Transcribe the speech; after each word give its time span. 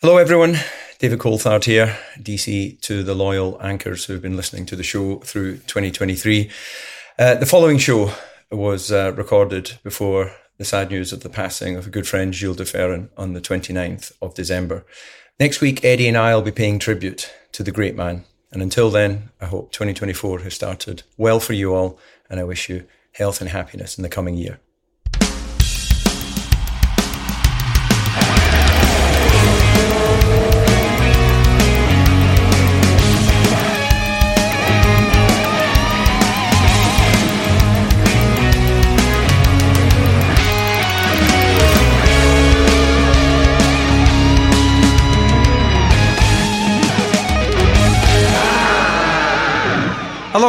Hello, 0.00 0.16
everyone. 0.16 0.54
David 1.00 1.18
Coulthard 1.18 1.64
here, 1.64 1.98
DC 2.20 2.80
to 2.82 3.02
the 3.02 3.16
loyal 3.16 3.60
anchors 3.60 4.04
who've 4.04 4.22
been 4.22 4.36
listening 4.36 4.64
to 4.66 4.76
the 4.76 4.84
show 4.84 5.16
through 5.18 5.56
2023. 5.56 6.48
Uh, 7.18 7.34
the 7.34 7.44
following 7.44 7.78
show 7.78 8.12
was 8.52 8.92
uh, 8.92 9.12
recorded 9.16 9.72
before 9.82 10.30
the 10.56 10.64
sad 10.64 10.90
news 10.90 11.12
of 11.12 11.24
the 11.24 11.28
passing 11.28 11.74
of 11.74 11.88
a 11.88 11.90
good 11.90 12.06
friend, 12.06 12.32
Gil 12.32 12.54
de 12.54 12.62
Ferran, 12.62 13.08
on 13.16 13.32
the 13.32 13.40
29th 13.40 14.12
of 14.22 14.36
December. 14.36 14.86
Next 15.40 15.60
week, 15.60 15.84
Eddie 15.84 16.06
and 16.06 16.16
I 16.16 16.32
will 16.32 16.42
be 16.42 16.52
paying 16.52 16.78
tribute 16.78 17.34
to 17.50 17.64
the 17.64 17.72
great 17.72 17.96
man. 17.96 18.22
And 18.52 18.62
until 18.62 18.90
then, 18.90 19.30
I 19.40 19.46
hope 19.46 19.72
2024 19.72 20.38
has 20.42 20.54
started 20.54 21.02
well 21.16 21.40
for 21.40 21.54
you 21.54 21.74
all, 21.74 21.98
and 22.30 22.38
I 22.38 22.44
wish 22.44 22.68
you 22.68 22.86
health 23.14 23.40
and 23.40 23.50
happiness 23.50 23.98
in 23.98 24.04
the 24.04 24.08
coming 24.08 24.36
year. 24.36 24.60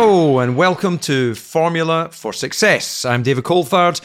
Hello, 0.01 0.39
and 0.39 0.55
welcome 0.55 0.97
to 0.99 1.35
Formula 1.35 2.07
for 2.09 2.31
Success. 2.31 3.03
I'm 3.03 3.21
David 3.21 3.43
Coulthard, 3.43 3.99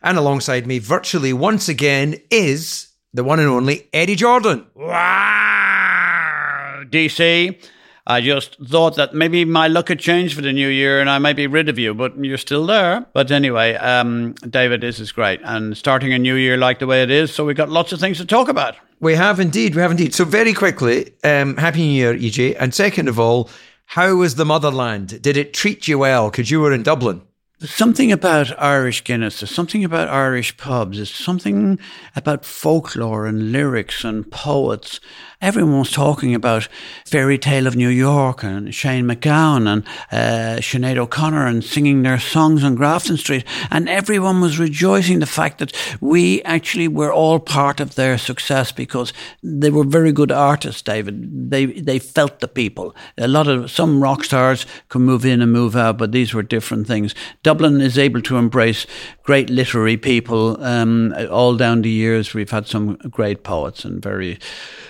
and 0.00 0.16
alongside 0.16 0.64
me, 0.64 0.78
virtually 0.78 1.32
once 1.32 1.68
again, 1.68 2.14
is 2.30 2.92
the 3.12 3.24
one 3.24 3.40
and 3.40 3.48
only 3.48 3.88
Eddie 3.92 4.14
Jordan. 4.14 4.64
Wow, 4.76 6.84
DC. 6.84 7.60
I 8.06 8.20
just 8.20 8.58
thought 8.64 8.94
that 8.94 9.12
maybe 9.12 9.44
my 9.44 9.66
luck 9.66 9.88
had 9.88 9.98
changed 9.98 10.36
for 10.36 10.40
the 10.40 10.52
new 10.52 10.68
year 10.68 11.00
and 11.00 11.10
I 11.10 11.18
might 11.18 11.34
be 11.34 11.48
rid 11.48 11.68
of 11.68 11.80
you, 11.80 11.94
but 11.94 12.16
you're 12.24 12.38
still 12.38 12.64
there. 12.64 13.04
But 13.12 13.32
anyway, 13.32 13.74
um, 13.74 14.34
David, 14.48 14.82
this 14.82 15.00
is 15.00 15.10
great. 15.10 15.40
And 15.42 15.76
starting 15.76 16.12
a 16.12 16.18
new 16.18 16.36
year 16.36 16.58
like 16.58 16.78
the 16.78 16.86
way 16.86 17.02
it 17.02 17.10
is, 17.10 17.34
so 17.34 17.44
we've 17.44 17.56
got 17.56 17.70
lots 17.70 17.92
of 17.92 17.98
things 17.98 18.18
to 18.18 18.24
talk 18.24 18.48
about. 18.48 18.76
We 19.00 19.16
have 19.16 19.40
indeed, 19.40 19.74
we 19.74 19.82
have 19.82 19.90
indeed. 19.90 20.14
So, 20.14 20.24
very 20.24 20.52
quickly, 20.52 21.12
um, 21.24 21.56
Happy 21.56 21.80
New 21.80 21.94
Year, 21.94 22.14
EJ. 22.14 22.54
And 22.60 22.74
second 22.74 23.08
of 23.08 23.18
all, 23.18 23.48
how 23.94 24.14
was 24.14 24.36
the 24.36 24.44
motherland? 24.44 25.20
Did 25.20 25.36
it 25.36 25.52
treat 25.52 25.88
you 25.88 25.98
well? 25.98 26.30
Because 26.30 26.48
you 26.48 26.60
were 26.60 26.72
in 26.72 26.84
Dublin. 26.84 27.22
There's 27.58 27.74
something 27.74 28.12
about 28.12 28.56
Irish 28.56 29.02
Guinness. 29.02 29.40
There's 29.40 29.50
something 29.50 29.84
about 29.84 30.06
Irish 30.06 30.56
pubs. 30.56 30.98
There's 30.98 31.12
something 31.12 31.76
about 32.14 32.44
folklore 32.44 33.26
and 33.26 33.50
lyrics 33.50 34.04
and 34.04 34.30
poets. 34.30 35.00
Everyone 35.42 35.78
was 35.78 35.90
talking 35.90 36.34
about 36.34 36.68
Fairy 37.06 37.38
Tale 37.38 37.66
of 37.66 37.74
New 37.74 37.88
York 37.88 38.44
and 38.44 38.74
Shane 38.74 39.06
MacGowan 39.06 39.66
and 39.66 39.86
uh, 40.12 40.60
Sinead 40.60 40.98
O'Connor 40.98 41.46
and 41.46 41.64
singing 41.64 42.02
their 42.02 42.18
songs 42.18 42.62
on 42.62 42.74
Grafton 42.74 43.16
Street. 43.16 43.46
And 43.70 43.88
everyone 43.88 44.42
was 44.42 44.58
rejoicing 44.58 45.20
the 45.20 45.24
fact 45.24 45.58
that 45.60 45.72
we 45.98 46.42
actually 46.42 46.88
were 46.88 47.10
all 47.10 47.40
part 47.40 47.80
of 47.80 47.94
their 47.94 48.18
success 48.18 48.70
because 48.70 49.14
they 49.42 49.70
were 49.70 49.84
very 49.84 50.12
good 50.12 50.30
artists, 50.30 50.82
David. 50.82 51.50
They, 51.50 51.64
they 51.64 51.98
felt 51.98 52.40
the 52.40 52.48
people. 52.48 52.94
A 53.16 53.26
lot 53.26 53.48
of, 53.48 53.70
some 53.70 54.02
rock 54.02 54.24
stars 54.24 54.66
can 54.90 55.00
move 55.00 55.24
in 55.24 55.40
and 55.40 55.50
move 55.50 55.74
out, 55.74 55.96
but 55.96 56.12
these 56.12 56.34
were 56.34 56.42
different 56.42 56.86
things. 56.86 57.14
Dublin 57.42 57.80
is 57.80 57.96
able 57.96 58.20
to 58.22 58.36
embrace 58.36 58.86
great 59.22 59.48
literary 59.48 59.96
people. 59.96 60.62
Um, 60.62 61.14
all 61.30 61.56
down 61.56 61.80
the 61.80 61.88
years, 61.88 62.34
we've 62.34 62.50
had 62.50 62.66
some 62.66 62.96
great 63.08 63.42
poets 63.42 63.86
and 63.86 64.02
very, 64.02 64.38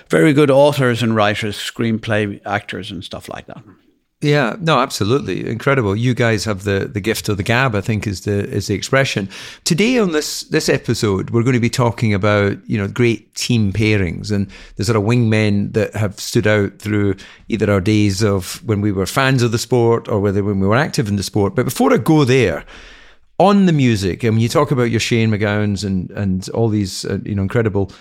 very 0.09 0.33
good 0.33 0.40
authors 0.49 1.03
and 1.03 1.15
writers, 1.15 1.57
screenplay 1.57 2.41
actors, 2.45 2.91
and 2.91 3.03
stuff 3.03 3.29
like 3.29 3.47
that. 3.47 3.63
Yeah, 4.21 4.55
no, 4.59 4.79
absolutely 4.79 5.49
incredible. 5.49 5.95
You 5.95 6.13
guys 6.13 6.45
have 6.45 6.63
the, 6.63 6.87
the 6.87 7.01
gift 7.01 7.27
of 7.27 7.37
the 7.37 7.43
gab, 7.43 7.73
I 7.73 7.81
think 7.81 8.05
is 8.05 8.21
the 8.21 8.47
is 8.47 8.67
the 8.67 8.75
expression. 8.75 9.27
Today 9.63 9.97
on 9.97 10.11
this 10.11 10.43
this 10.43 10.69
episode, 10.69 11.31
we're 11.31 11.41
going 11.41 11.55
to 11.55 11.59
be 11.59 11.71
talking 11.71 12.13
about 12.13 12.57
you 12.69 12.77
know 12.77 12.87
great 12.87 13.33
team 13.33 13.73
pairings 13.73 14.31
and 14.31 14.47
the 14.75 14.85
sort 14.85 14.95
of 14.95 15.01
wingmen 15.01 15.73
that 15.73 15.95
have 15.95 16.19
stood 16.19 16.45
out 16.45 16.77
through 16.77 17.15
either 17.47 17.71
our 17.71 17.81
days 17.81 18.23
of 18.23 18.63
when 18.63 18.79
we 18.79 18.91
were 18.91 19.07
fans 19.07 19.41
of 19.41 19.51
the 19.51 19.57
sport 19.57 20.07
or 20.07 20.19
whether 20.19 20.43
when 20.43 20.59
we 20.59 20.67
were 20.67 20.75
active 20.75 21.07
in 21.07 21.15
the 21.15 21.23
sport. 21.23 21.55
But 21.55 21.65
before 21.65 21.91
I 21.91 21.97
go 21.97 22.23
there, 22.23 22.63
on 23.39 23.65
the 23.65 23.73
music, 23.73 24.23
and 24.23 24.35
when 24.35 24.41
you 24.41 24.49
talk 24.49 24.69
about 24.69 24.91
your 24.91 24.99
Shane 24.99 25.31
MacGowans 25.31 25.83
and 25.83 26.11
and 26.11 26.47
all 26.49 26.69
these 26.69 27.05
uh, 27.05 27.17
you 27.25 27.33
know 27.33 27.41
incredible 27.41 27.91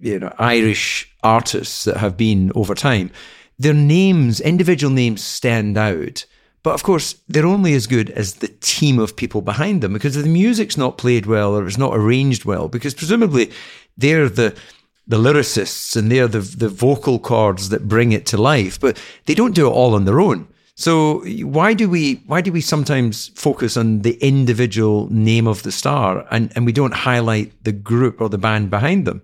you 0.00 0.18
know 0.18 0.32
Irish 0.38 1.10
artists 1.22 1.84
that 1.84 1.96
have 1.98 2.16
been 2.16 2.52
over 2.54 2.74
time, 2.74 3.10
their 3.58 3.74
names, 3.74 4.40
individual 4.40 4.92
names, 4.92 5.22
stand 5.22 5.76
out. 5.78 6.26
But 6.62 6.74
of 6.74 6.82
course, 6.82 7.16
they're 7.28 7.46
only 7.46 7.74
as 7.74 7.86
good 7.86 8.08
as 8.10 8.36
the 8.36 8.48
team 8.48 8.98
of 8.98 9.16
people 9.16 9.42
behind 9.42 9.82
them 9.82 9.92
because 9.92 10.16
if 10.16 10.24
the 10.24 10.30
music's 10.30 10.78
not 10.78 10.96
played 10.96 11.26
well 11.26 11.54
or 11.54 11.66
it's 11.66 11.76
not 11.76 11.94
arranged 11.94 12.46
well, 12.46 12.68
because 12.68 12.94
presumably 12.94 13.50
they're 13.96 14.28
the 14.28 14.56
the 15.06 15.18
lyricists 15.18 15.94
and 15.94 16.10
they're 16.10 16.28
the 16.28 16.40
the 16.40 16.68
vocal 16.68 17.18
cords 17.18 17.68
that 17.68 17.88
bring 17.88 18.12
it 18.12 18.26
to 18.26 18.38
life, 18.40 18.80
but 18.80 18.98
they 19.26 19.34
don't 19.34 19.54
do 19.54 19.66
it 19.66 19.72
all 19.72 19.94
on 19.94 20.06
their 20.06 20.20
own. 20.20 20.48
So 20.76 21.20
why 21.44 21.74
do 21.74 21.88
we 21.88 22.22
why 22.26 22.40
do 22.40 22.50
we 22.50 22.60
sometimes 22.60 23.28
focus 23.28 23.76
on 23.76 24.00
the 24.00 24.14
individual 24.20 25.08
name 25.12 25.46
of 25.46 25.62
the 25.62 25.70
star 25.72 26.26
and, 26.30 26.50
and 26.56 26.66
we 26.66 26.72
don't 26.72 26.94
highlight 26.94 27.52
the 27.62 27.72
group 27.72 28.20
or 28.20 28.28
the 28.28 28.38
band 28.38 28.70
behind 28.70 29.06
them? 29.06 29.22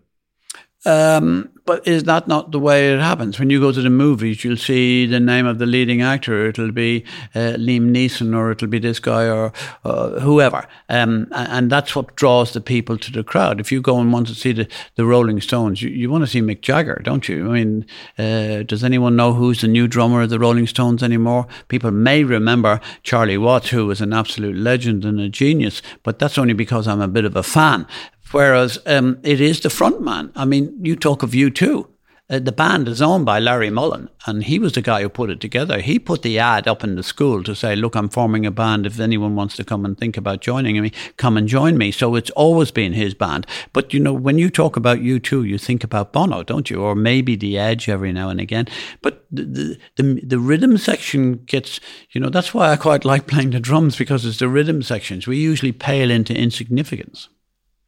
Um, 0.86 1.50
but 1.66 1.86
is 1.86 2.04
that 2.04 2.26
not 2.26 2.52
the 2.52 2.58
way 2.58 2.92
it 2.92 3.00
happens? 3.00 3.38
When 3.38 3.50
you 3.50 3.60
go 3.60 3.70
to 3.70 3.82
the 3.82 3.90
movies, 3.90 4.42
you'll 4.42 4.56
see 4.56 5.06
the 5.06 5.20
name 5.20 5.46
of 5.46 5.58
the 5.58 5.66
leading 5.66 6.00
actor. 6.00 6.46
It'll 6.46 6.72
be 6.72 7.04
uh, 7.34 7.54
Liam 7.58 7.90
Neeson, 7.90 8.34
or 8.34 8.50
it'll 8.50 8.66
be 8.66 8.78
this 8.78 8.98
guy, 8.98 9.28
or 9.28 9.52
uh, 9.84 10.18
whoever. 10.20 10.66
Um, 10.88 11.28
and 11.32 11.70
that's 11.70 11.94
what 11.94 12.16
draws 12.16 12.54
the 12.54 12.60
people 12.60 12.96
to 12.96 13.12
the 13.12 13.22
crowd. 13.22 13.60
If 13.60 13.70
you 13.70 13.82
go 13.82 14.00
and 14.00 14.12
want 14.12 14.26
to 14.28 14.34
see 14.34 14.52
the, 14.52 14.68
the 14.96 15.04
Rolling 15.04 15.40
Stones, 15.40 15.82
you, 15.82 15.90
you 15.90 16.10
want 16.10 16.24
to 16.24 16.26
see 16.26 16.40
Mick 16.40 16.62
Jagger, 16.62 17.00
don't 17.04 17.28
you? 17.28 17.50
I 17.50 17.62
mean, 17.62 17.86
uh, 18.18 18.62
does 18.62 18.82
anyone 18.82 19.16
know 19.16 19.34
who's 19.34 19.60
the 19.60 19.68
new 19.68 19.86
drummer 19.86 20.22
of 20.22 20.30
the 20.30 20.40
Rolling 20.40 20.66
Stones 20.66 21.02
anymore? 21.02 21.46
People 21.68 21.90
may 21.90 22.24
remember 22.24 22.80
Charlie 23.02 23.38
Watts, 23.38 23.68
who 23.68 23.86
was 23.86 24.00
an 24.00 24.14
absolute 24.14 24.56
legend 24.56 25.04
and 25.04 25.20
a 25.20 25.28
genius, 25.28 25.82
but 26.02 26.18
that's 26.18 26.38
only 26.38 26.54
because 26.54 26.88
I'm 26.88 27.02
a 27.02 27.08
bit 27.08 27.26
of 27.26 27.36
a 27.36 27.42
fan. 27.42 27.86
Whereas 28.32 28.78
um, 28.86 29.18
it 29.22 29.40
is 29.40 29.60
the 29.60 29.70
front 29.70 30.00
man. 30.00 30.32
I 30.36 30.44
mean, 30.44 30.78
you 30.82 30.96
talk 30.96 31.22
of 31.22 31.30
U2. 31.30 31.86
Uh, 32.30 32.38
the 32.38 32.52
band 32.52 32.86
is 32.86 33.02
owned 33.02 33.26
by 33.26 33.40
Larry 33.40 33.70
Mullen, 33.70 34.08
and 34.24 34.44
he 34.44 34.60
was 34.60 34.74
the 34.74 34.82
guy 34.82 35.02
who 35.02 35.08
put 35.08 35.30
it 35.30 35.40
together. 35.40 35.80
He 35.80 35.98
put 35.98 36.22
the 36.22 36.38
ad 36.38 36.68
up 36.68 36.84
in 36.84 36.94
the 36.94 37.02
school 37.02 37.42
to 37.42 37.56
say, 37.56 37.74
"Look, 37.74 37.96
I'm 37.96 38.08
forming 38.08 38.46
a 38.46 38.52
band. 38.52 38.86
If 38.86 39.00
anyone 39.00 39.34
wants 39.34 39.56
to 39.56 39.64
come 39.64 39.84
and 39.84 39.98
think 39.98 40.16
about 40.16 40.40
joining 40.40 40.80
me, 40.80 40.92
come 41.16 41.36
and 41.36 41.48
join 41.48 41.76
me." 41.76 41.90
So 41.90 42.14
it's 42.14 42.30
always 42.30 42.70
been 42.70 42.92
his 42.92 43.14
band. 43.14 43.48
But 43.72 43.92
you 43.92 43.98
know, 43.98 44.12
when 44.12 44.38
you 44.38 44.48
talk 44.48 44.76
about 44.76 45.00
U2, 45.00 45.48
you 45.48 45.58
think 45.58 45.82
about 45.82 46.12
Bono, 46.12 46.44
don't 46.44 46.70
you? 46.70 46.80
Or 46.80 46.94
maybe 46.94 47.34
the 47.34 47.58
Edge 47.58 47.88
every 47.88 48.12
now 48.12 48.28
and 48.28 48.40
again. 48.40 48.68
But 49.02 49.26
the 49.32 49.42
the, 49.42 49.78
the, 49.96 50.20
the 50.24 50.38
rhythm 50.38 50.78
section 50.78 51.42
gets, 51.46 51.80
you 52.12 52.20
know, 52.20 52.30
that's 52.30 52.54
why 52.54 52.70
I 52.70 52.76
quite 52.76 53.04
like 53.04 53.26
playing 53.26 53.50
the 53.50 53.58
drums 53.60 53.96
because 53.96 54.24
it's 54.24 54.38
the 54.38 54.48
rhythm 54.48 54.82
sections. 54.82 55.26
We 55.26 55.38
usually 55.38 55.72
pale 55.72 56.12
into 56.12 56.32
insignificance. 56.32 57.28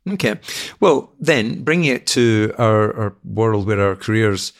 Okay. 0.08 0.40
Well, 0.80 1.12
then 1.20 1.62
bringing 1.62 1.94
it 1.94 2.06
to 2.08 2.52
our, 2.58 2.96
our 2.96 3.16
world 3.24 3.66
where 3.66 3.80
our 3.80 3.96
careers 3.96 4.52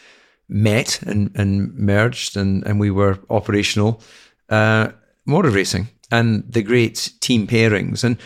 met 0.49 1.03
and, 1.03 1.31
and 1.35 1.75
merged 1.75 2.37
and, 2.37 2.65
and 2.67 2.79
we 2.79 2.91
were 2.91 3.19
operational, 3.29 4.03
uh, 4.49 4.93
motor 5.27 5.51
racing 5.51 5.89
and 6.11 6.45
the 6.49 6.63
great 6.63 7.13
team 7.21 7.47
pairings. 7.47 8.05
And 8.05 8.19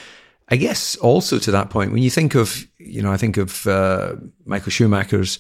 I 0.49 0.57
guess 0.57 0.97
also 0.97 1.39
to 1.39 1.51
that 1.53 1.71
point, 1.71 1.93
when 1.93 2.03
you 2.03 2.11
think 2.11 2.35
of, 2.35 2.67
you 2.79 3.01
know, 3.01 3.13
I 3.13 3.17
think 3.17 3.37
of 3.37 3.67
uh, 3.67 4.17
Michael 4.45 4.71
Schumacher's 4.71 5.39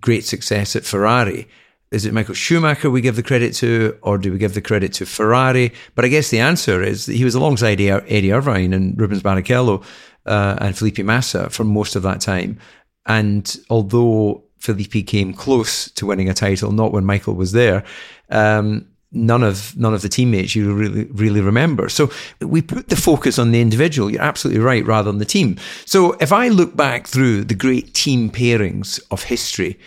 great 0.00 0.24
success 0.24 0.76
at 0.76 0.84
Ferrari. 0.84 1.48
Is 1.90 2.06
it 2.06 2.14
Michael 2.14 2.34
Schumacher 2.34 2.90
we 2.90 3.02
give 3.02 3.16
the 3.16 3.22
credit 3.22 3.54
to, 3.56 3.98
or 4.00 4.16
do 4.16 4.32
we 4.32 4.38
give 4.38 4.54
the 4.54 4.62
credit 4.62 4.94
to 4.94 5.06
Ferrari? 5.06 5.72
But 5.94 6.04
I 6.04 6.08
guess 6.08 6.30
the 6.30 6.40
answer 6.40 6.82
is 6.82 7.06
that 7.06 7.14
he 7.14 7.24
was 7.24 7.34
alongside 7.34 7.80
Eddie 7.80 8.32
Irvine 8.32 8.72
and 8.72 8.98
Rubens 8.98 9.22
Barrichello 9.22 9.84
uh, 10.26 10.56
and 10.60 10.76
Felipe 10.76 10.98
Massa 10.98 11.50
for 11.50 11.64
most 11.64 11.96
of 11.96 12.02
that 12.02 12.20
time. 12.20 12.58
And 13.06 13.56
although 13.70 14.44
Felipe 14.58 15.06
came 15.06 15.32
close 15.32 15.90
to 15.92 16.06
winning 16.06 16.28
a 16.28 16.34
title, 16.34 16.72
not 16.72 16.92
when 16.92 17.04
Michael 17.04 17.34
was 17.34 17.52
there, 17.52 17.84
um, 18.30 18.86
none 19.12 19.42
of 19.42 19.76
none 19.76 19.92
of 19.92 20.02
the 20.02 20.08
teammates 20.08 20.54
you 20.54 20.72
really 20.72 21.04
really 21.06 21.40
remember. 21.40 21.88
So 21.88 22.10
we 22.40 22.62
put 22.62 22.88
the 22.88 22.96
focus 22.96 23.38
on 23.38 23.52
the 23.52 23.60
individual. 23.60 24.10
You're 24.10 24.22
absolutely 24.22 24.62
right, 24.62 24.86
rather 24.86 25.10
than 25.10 25.18
the 25.18 25.24
team. 25.24 25.56
So 25.84 26.12
if 26.20 26.32
I 26.32 26.48
look 26.48 26.76
back 26.76 27.06
through 27.06 27.44
the 27.44 27.54
great 27.54 27.94
team 27.94 28.30
pairings 28.30 29.00
of 29.10 29.24
history, 29.24 29.78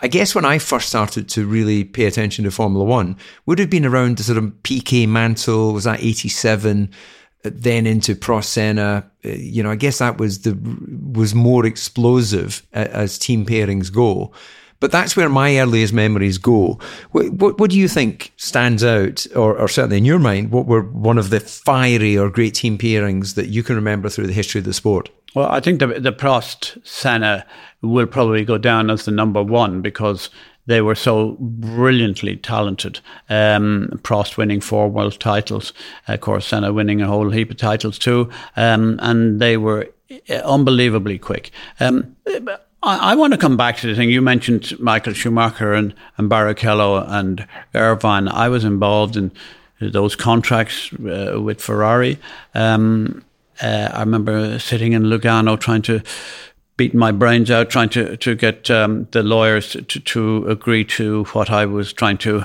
I 0.00 0.08
guess 0.08 0.34
when 0.34 0.44
I 0.44 0.58
first 0.58 0.88
started 0.88 1.28
to 1.30 1.46
really 1.46 1.84
pay 1.84 2.06
attention 2.06 2.44
to 2.44 2.50
Formula 2.50 2.84
One, 2.84 3.16
would 3.46 3.58
have 3.58 3.70
been 3.70 3.86
around 3.86 4.16
the 4.16 4.24
sort 4.24 4.38
of 4.38 4.62
Piquet 4.62 5.06
Mansell. 5.06 5.72
was 5.72 5.84
that 5.84 6.02
87, 6.02 6.90
then 7.44 7.86
into 7.86 8.14
Prost 8.14 8.44
Senna. 8.44 9.08
Uh, 9.24 9.28
you 9.28 9.62
know, 9.62 9.70
I 9.70 9.76
guess 9.76 9.98
that 9.98 10.18
was 10.18 10.42
the, 10.42 10.58
was 11.12 11.34
more 11.34 11.64
explosive 11.64 12.66
as 12.72 13.18
team 13.18 13.46
pairings 13.46 13.92
go. 13.92 14.32
But 14.80 14.92
that's 14.92 15.16
where 15.16 15.28
my 15.28 15.58
earliest 15.58 15.94
memories 15.94 16.36
go. 16.36 16.78
What, 17.12 17.30
what, 17.32 17.58
what 17.58 17.70
do 17.70 17.78
you 17.78 17.88
think 17.88 18.32
stands 18.36 18.84
out, 18.84 19.26
or, 19.34 19.56
or, 19.56 19.66
certainly 19.66 19.96
in 19.96 20.04
your 20.04 20.18
mind, 20.18 20.50
what 20.50 20.66
were 20.66 20.82
one 20.82 21.16
of 21.16 21.30
the 21.30 21.40
fiery 21.40 22.18
or 22.18 22.28
great 22.28 22.54
team 22.54 22.76
pairings 22.76 23.34
that 23.34 23.48
you 23.48 23.62
can 23.62 23.76
remember 23.76 24.10
through 24.10 24.26
the 24.26 24.34
history 24.34 24.58
of 24.58 24.66
the 24.66 24.74
sport? 24.74 25.08
Well, 25.34 25.48
I 25.50 25.60
think 25.60 25.80
the, 25.80 25.86
the 25.86 26.12
Prost 26.12 26.86
Senna 26.86 27.46
will 27.80 28.06
probably 28.06 28.44
go 28.44 28.58
down 28.58 28.90
as 28.90 29.04
the 29.04 29.10
number 29.10 29.42
one 29.42 29.80
because 29.80 30.28
they 30.66 30.80
were 30.80 30.94
so 30.94 31.36
brilliantly 31.40 32.36
talented. 32.36 33.00
Um, 33.28 34.00
Prost 34.02 34.36
winning 34.36 34.60
four 34.60 34.88
world 34.88 35.20
titles, 35.20 35.72
of 36.08 36.20
course, 36.20 36.46
Senna 36.46 36.72
winning 36.72 37.02
a 37.02 37.06
whole 37.06 37.30
heap 37.30 37.50
of 37.50 37.56
titles 37.56 37.98
too, 37.98 38.30
um, 38.56 38.98
and 39.02 39.40
they 39.40 39.56
were 39.56 39.88
unbelievably 40.44 41.18
quick. 41.18 41.50
Um, 41.80 42.16
I, 42.82 43.12
I, 43.12 43.14
want 43.14 43.32
to 43.32 43.38
come 43.38 43.56
back 43.56 43.78
to 43.78 43.86
the 43.86 43.94
thing 43.94 44.10
you 44.10 44.20
mentioned, 44.20 44.78
Michael 44.78 45.12
Schumacher 45.14 45.72
and, 45.72 45.94
and 46.18 46.30
Barrichello 46.30 47.06
and 47.08 47.46
Irvine. 47.74 48.28
I 48.28 48.48
was 48.48 48.64
involved 48.64 49.16
in 49.16 49.32
those 49.80 50.14
contracts 50.16 50.92
uh, 50.92 51.40
with 51.40 51.60
Ferrari. 51.60 52.18
Um, 52.54 53.24
uh, 53.62 53.90
I 53.92 54.00
remember 54.00 54.58
sitting 54.58 54.92
in 54.92 55.04
Lugano 55.04 55.58
trying 55.58 55.82
to 55.82 56.02
beat 56.76 56.94
my 56.94 57.12
brains 57.12 57.50
out 57.50 57.70
trying 57.70 57.88
to 57.90 58.16
to 58.16 58.34
get 58.34 58.70
um, 58.70 59.06
the 59.12 59.22
lawyers 59.22 59.72
to, 59.72 59.82
to 59.82 60.48
agree 60.48 60.84
to 60.84 61.24
what 61.32 61.50
I 61.50 61.66
was 61.66 61.92
trying 61.92 62.18
to 62.18 62.44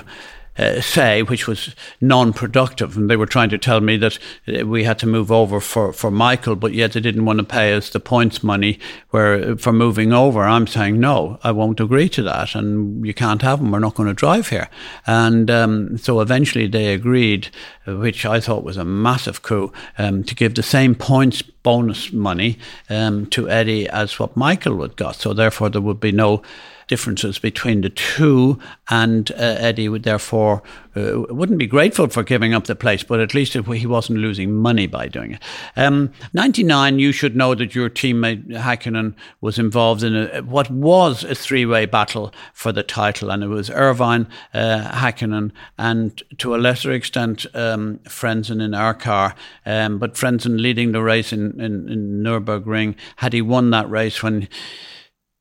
uh, 0.58 0.80
say, 0.80 1.22
which 1.22 1.46
was 1.46 1.74
non-productive, 2.00 2.96
and 2.96 3.08
they 3.08 3.16
were 3.16 3.26
trying 3.26 3.48
to 3.50 3.58
tell 3.58 3.80
me 3.80 3.96
that 3.96 4.18
uh, 4.48 4.66
we 4.66 4.84
had 4.84 4.98
to 4.98 5.06
move 5.06 5.30
over 5.32 5.60
for, 5.60 5.92
for 5.92 6.10
Michael, 6.10 6.56
but 6.56 6.74
yet 6.74 6.92
they 6.92 7.00
didn't 7.00 7.24
want 7.24 7.38
to 7.38 7.44
pay 7.44 7.72
us 7.72 7.90
the 7.90 8.00
points 8.00 8.42
money 8.42 8.78
where 9.10 9.56
for 9.56 9.72
moving 9.72 10.12
over. 10.12 10.42
I'm 10.42 10.66
saying 10.66 11.00
no, 11.00 11.38
I 11.42 11.52
won't 11.52 11.80
agree 11.80 12.08
to 12.10 12.22
that, 12.24 12.54
and 12.54 13.06
you 13.06 13.14
can't 13.14 13.42
have 13.42 13.60
them. 13.60 13.70
We're 13.70 13.78
not 13.78 13.94
going 13.94 14.08
to 14.08 14.14
drive 14.14 14.48
here, 14.48 14.68
and 15.06 15.50
um, 15.50 15.98
so 15.98 16.20
eventually 16.20 16.66
they 16.66 16.92
agreed, 16.92 17.48
which 17.86 18.26
I 18.26 18.40
thought 18.40 18.64
was 18.64 18.76
a 18.76 18.84
massive 18.84 19.42
coup, 19.42 19.72
um, 19.98 20.24
to 20.24 20.34
give 20.34 20.54
the 20.54 20.62
same 20.62 20.94
points 20.94 21.42
bonus 21.62 22.12
money 22.12 22.58
um, 22.88 23.26
to 23.26 23.48
Eddie 23.48 23.88
as 23.88 24.18
what 24.18 24.36
Michael 24.36 24.76
would 24.76 24.96
got. 24.96 25.16
So 25.16 25.32
therefore, 25.34 25.68
there 25.68 25.82
would 25.82 26.00
be 26.00 26.12
no 26.12 26.42
differences 26.90 27.38
between 27.38 27.82
the 27.82 27.88
two, 27.88 28.58
and 28.88 29.30
uh, 29.30 29.36
Eddie 29.60 29.88
would 29.88 30.02
therefore 30.02 30.60
uh, 30.96 31.20
wouldn't 31.28 31.60
be 31.60 31.68
grateful 31.68 32.08
for 32.08 32.24
giving 32.24 32.52
up 32.52 32.64
the 32.64 32.74
place, 32.74 33.04
but 33.04 33.20
at 33.20 33.32
least 33.32 33.52
he 33.52 33.86
wasn't 33.86 34.18
losing 34.18 34.52
money 34.52 34.88
by 34.88 35.06
doing 35.06 35.34
it. 35.34 35.42
Um, 35.76 36.12
99, 36.32 36.98
you 36.98 37.12
should 37.12 37.36
know 37.36 37.54
that 37.54 37.76
your 37.76 37.88
teammate 37.88 38.48
Hakkinen 38.48 39.14
was 39.40 39.56
involved 39.56 40.02
in 40.02 40.16
a, 40.16 40.42
what 40.42 40.68
was 40.68 41.22
a 41.22 41.36
three 41.36 41.64
way 41.64 41.86
battle 41.86 42.34
for 42.52 42.72
the 42.72 42.82
title, 42.82 43.30
and 43.30 43.44
it 43.44 43.48
was 43.48 43.70
Irvine, 43.70 44.26
uh, 44.52 44.90
Hakkinen, 44.90 45.52
and 45.78 46.20
to 46.38 46.56
a 46.56 46.58
lesser 46.58 46.90
extent, 46.90 47.46
um, 47.54 48.00
Frentzen 48.02 48.60
in 48.60 48.74
our 48.74 48.94
car. 48.94 49.36
Um, 49.64 50.00
but 50.00 50.14
Frentzen 50.14 50.60
leading 50.60 50.90
the 50.90 51.02
race 51.04 51.32
in, 51.32 51.60
in, 51.60 51.88
in 51.88 52.24
Nürburgring, 52.24 52.96
had 53.18 53.32
he 53.32 53.42
won 53.42 53.70
that 53.70 53.88
race 53.88 54.24
when 54.24 54.48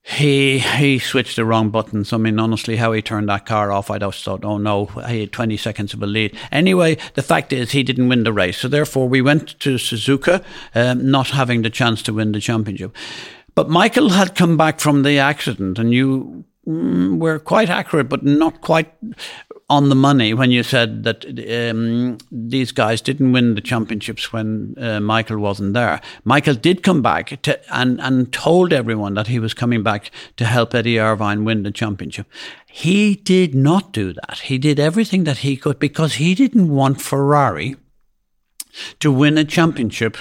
he 0.04 0.60
he 0.60 0.98
switched 0.98 1.36
the 1.36 1.46
wrong 1.46 1.69
buttons. 1.69 2.13
I 2.13 2.18
mean, 2.18 2.40
honestly, 2.40 2.78
how 2.78 2.94
he 2.94 3.01
turned 3.01 3.30
that 3.30 3.46
car 3.46 3.72
off, 3.72 3.92
I 3.92 4.00
just 4.00 4.24
thought, 4.24 4.44
oh 4.44 4.57
no, 4.57 4.86
he 5.07 5.22
had 5.22 5.31
20 5.31 5.57
seconds 5.57 5.94
of 5.94 6.01
a 6.01 6.07
lead. 6.07 6.36
Anyway, 6.51 6.98
the 7.13 7.22
fact 7.22 7.54
is 7.54 7.72
he 7.72 7.84
didn't 7.84 8.10
win 8.10 8.24
the 8.24 8.34
race. 8.34 8.57
So 8.57 8.68
therefore, 8.68 9.07
we 9.07 9.22
went 9.22 9.60
to 9.60 9.75
Suzuka, 9.75 10.44
um, 10.74 11.12
not 11.12 11.31
having 11.31 11.62
the 11.62 11.69
chance 11.69 12.01
to 12.04 12.13
win 12.13 12.31
the 12.31 12.40
championship. 12.40 12.96
But 13.56 13.69
Michael 13.69 14.10
had 14.10 14.36
come 14.36 14.57
back 14.57 14.80
from 14.80 15.04
the 15.04 15.19
accident, 15.19 15.78
and 15.78 15.94
you 15.94 16.46
mm, 16.66 17.19
were 17.19 17.40
quite 17.40 17.69
accurate, 17.69 18.10
but 18.10 18.24
not 18.24 18.62
quite 18.62 18.92
on 19.69 19.89
the 19.89 19.95
money 19.95 20.33
when 20.33 20.50
you 20.50 20.63
said 20.63 21.04
that 21.04 21.25
um, 21.69 22.18
these 22.31 22.71
guys 22.71 23.01
didn't 23.01 23.31
win 23.31 23.54
the 23.54 23.62
championships 23.62 24.33
when 24.33 24.74
uh, 24.80 25.00
Michael 25.00 25.38
wasn't 25.38 25.74
there. 25.74 26.01
Michael 26.24 26.56
did 26.56 26.81
come 26.81 27.01
back 27.01 27.39
to, 27.44 27.60
and 27.74 28.01
and 28.01 28.33
told 28.33 28.74
everyone 28.74 29.13
that 29.13 29.27
he 29.27 29.39
was 29.39 29.54
coming 29.54 29.83
back 29.83 30.12
to 30.38 30.45
help 30.45 30.74
Eddie 30.74 31.00
Irvine 31.00 31.45
win 31.45 31.63
the 31.63 31.71
championship. 31.71 32.27
He 32.66 33.16
did 33.16 33.54
not 33.54 33.92
do 33.94 34.13
that. 34.13 34.39
He 34.45 34.57
did 34.57 34.80
everything 34.80 35.24
that 35.25 35.39
he 35.39 35.56
could 35.56 35.77
because 35.77 36.15
he 36.15 36.33
didn't 36.33 36.69
want 36.69 37.01
Ferrari 37.01 37.75
to 39.00 39.12
win 39.12 39.38
a 39.38 39.45
championship 39.45 40.18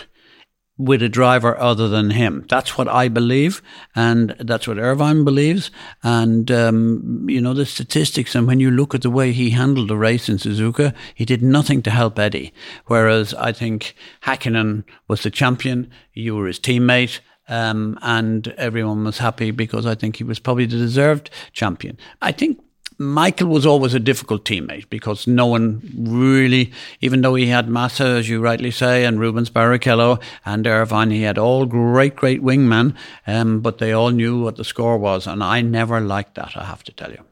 with 0.79 1.03
a 1.03 1.09
driver 1.09 1.59
other 1.59 1.89
than 1.89 2.11
him. 2.11 2.47
That's 2.49 2.79
what 2.79 2.89
I 2.89 3.09
believe, 3.09 3.61
and 3.95 4.35
that's 4.39 4.69
what 4.69 4.79
Irvine 4.79 5.25
believes. 5.25 5.71
And 6.03 6.51
um, 6.51 7.27
you 7.29 7.41
know 7.41 7.53
the 7.53 7.67
statistics, 7.67 8.35
and 8.35 8.47
when 8.47 8.61
you 8.61 8.71
look 8.71 8.95
at 8.95 9.03
the 9.03 9.11
way 9.11 9.33
he 9.33 9.51
handled 9.51 9.89
the 9.89 9.97
race 9.97 10.29
in 10.29 10.37
Suzuka, 10.37 10.95
he 11.15 11.25
did 11.25 11.43
nothing 11.43 11.83
to 11.83 11.91
help 11.91 12.19
Eddie. 12.19 12.53
Whereas 12.87 13.35
I 13.35 13.53
think 13.53 13.95
Hakkinen 14.23 14.85
was 15.09 15.23
the 15.23 15.31
champion, 15.31 15.91
you 16.15 16.37
were 16.37 16.47
his 16.47 16.61
teammate. 16.61 17.21
Um, 17.51 17.99
and 18.03 18.49
everyone 18.59 19.05
was 19.05 19.17
happy 19.17 19.53
because 19.53 19.87
I 19.87 19.95
think 19.95 20.17
he 20.17 20.23
was 20.23 20.39
probably 20.39 20.67
the 20.67 20.77
deserved 20.77 21.31
champion. 21.55 21.97
I 22.21 22.31
think 22.31 22.61
Michael 23.01 23.47
was 23.47 23.65
always 23.65 23.95
a 23.95 24.01
difficult 24.01 24.45
teammate 24.45 24.91
because 24.91 25.29
no 25.29 25.47
one 25.47 25.81
really, 25.97 26.73
even 27.01 27.21
though 27.21 27.37
he 27.37 27.47
had 27.47 27.69
Massa, 27.69 28.05
as 28.05 28.29
you 28.29 28.41
rightly 28.41 28.73
say, 28.73 29.05
and 29.05 29.21
Rubens 29.21 29.51
Barrichello 29.51 30.21
and 30.45 30.67
Irvine, 30.67 31.13
he 31.13 31.23
had 31.23 31.39
all 31.39 31.65
great, 31.65 32.17
great 32.17 32.43
wingmen, 32.43 32.97
um, 33.27 33.61
but 33.61 33.79
they 33.79 33.93
all 33.93 34.11
knew 34.11 34.43
what 34.43 34.57
the 34.57 34.65
score 34.65 34.99
was. 34.99 35.29
And 35.29 35.45
I 35.45 35.61
never 35.61 36.01
liked 36.01 36.35
that, 36.35 36.57
I 36.57 36.65
have 36.65 36.83
to 36.85 36.93
tell 36.93 37.13
you. 37.13 37.23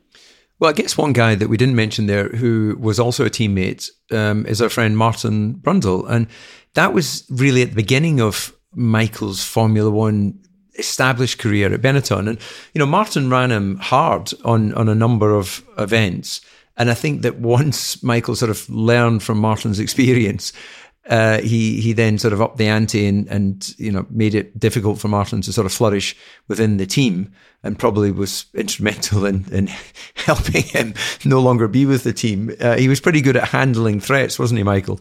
Well, 0.60 0.70
I 0.70 0.72
guess 0.72 0.96
one 0.96 1.12
guy 1.12 1.34
that 1.34 1.48
we 1.48 1.56
didn't 1.56 1.74
mention 1.74 2.06
there 2.06 2.28
who 2.28 2.76
was 2.78 3.00
also 3.00 3.26
a 3.26 3.30
teammate 3.30 3.90
um, 4.12 4.46
is 4.46 4.62
our 4.62 4.70
friend 4.70 4.96
Martin 4.96 5.56
Brundle. 5.56 6.08
And 6.08 6.28
that 6.74 6.94
was 6.94 7.26
really 7.28 7.62
at 7.62 7.70
the 7.70 7.76
beginning 7.76 8.20
of 8.20 8.56
Michael's 8.72 9.44
Formula 9.44 9.90
One 9.90 10.38
established 10.78 11.38
career 11.38 11.72
at 11.72 11.80
Benetton. 11.80 12.28
And, 12.28 12.38
you 12.74 12.78
know, 12.78 12.86
Martin 12.86 13.30
ran 13.30 13.50
him 13.50 13.76
hard 13.76 14.32
on, 14.44 14.72
on 14.74 14.88
a 14.88 14.94
number 14.94 15.34
of 15.34 15.64
events. 15.78 16.40
And 16.76 16.90
I 16.90 16.94
think 16.94 17.22
that 17.22 17.38
once 17.38 18.02
Michael 18.02 18.36
sort 18.36 18.50
of 18.50 18.68
learned 18.68 19.22
from 19.22 19.38
Martin's 19.38 19.80
experience, 19.80 20.52
uh, 21.08 21.40
he 21.40 21.80
he 21.80 21.92
then 21.92 22.18
sort 22.18 22.32
of 22.32 22.42
upped 22.42 22.58
the 22.58 22.66
ante 22.66 23.06
and, 23.06 23.28
and 23.28 23.74
you 23.78 23.92
know 23.92 24.06
made 24.10 24.34
it 24.34 24.58
difficult 24.58 24.98
for 24.98 25.08
Martin 25.08 25.40
to 25.40 25.52
sort 25.52 25.64
of 25.64 25.72
flourish 25.72 26.16
within 26.48 26.78
the 26.78 26.86
team, 26.86 27.32
and 27.62 27.78
probably 27.78 28.10
was 28.10 28.46
instrumental 28.54 29.24
in, 29.24 29.44
in 29.52 29.68
helping 30.14 30.64
him 30.64 30.94
no 31.24 31.40
longer 31.40 31.68
be 31.68 31.86
with 31.86 32.02
the 32.02 32.12
team. 32.12 32.54
Uh, 32.60 32.76
he 32.76 32.88
was 32.88 33.00
pretty 33.00 33.20
good 33.20 33.36
at 33.36 33.48
handling 33.48 34.00
threats, 34.00 34.38
wasn't 34.38 34.58
he, 34.58 34.64
Michael? 34.64 35.00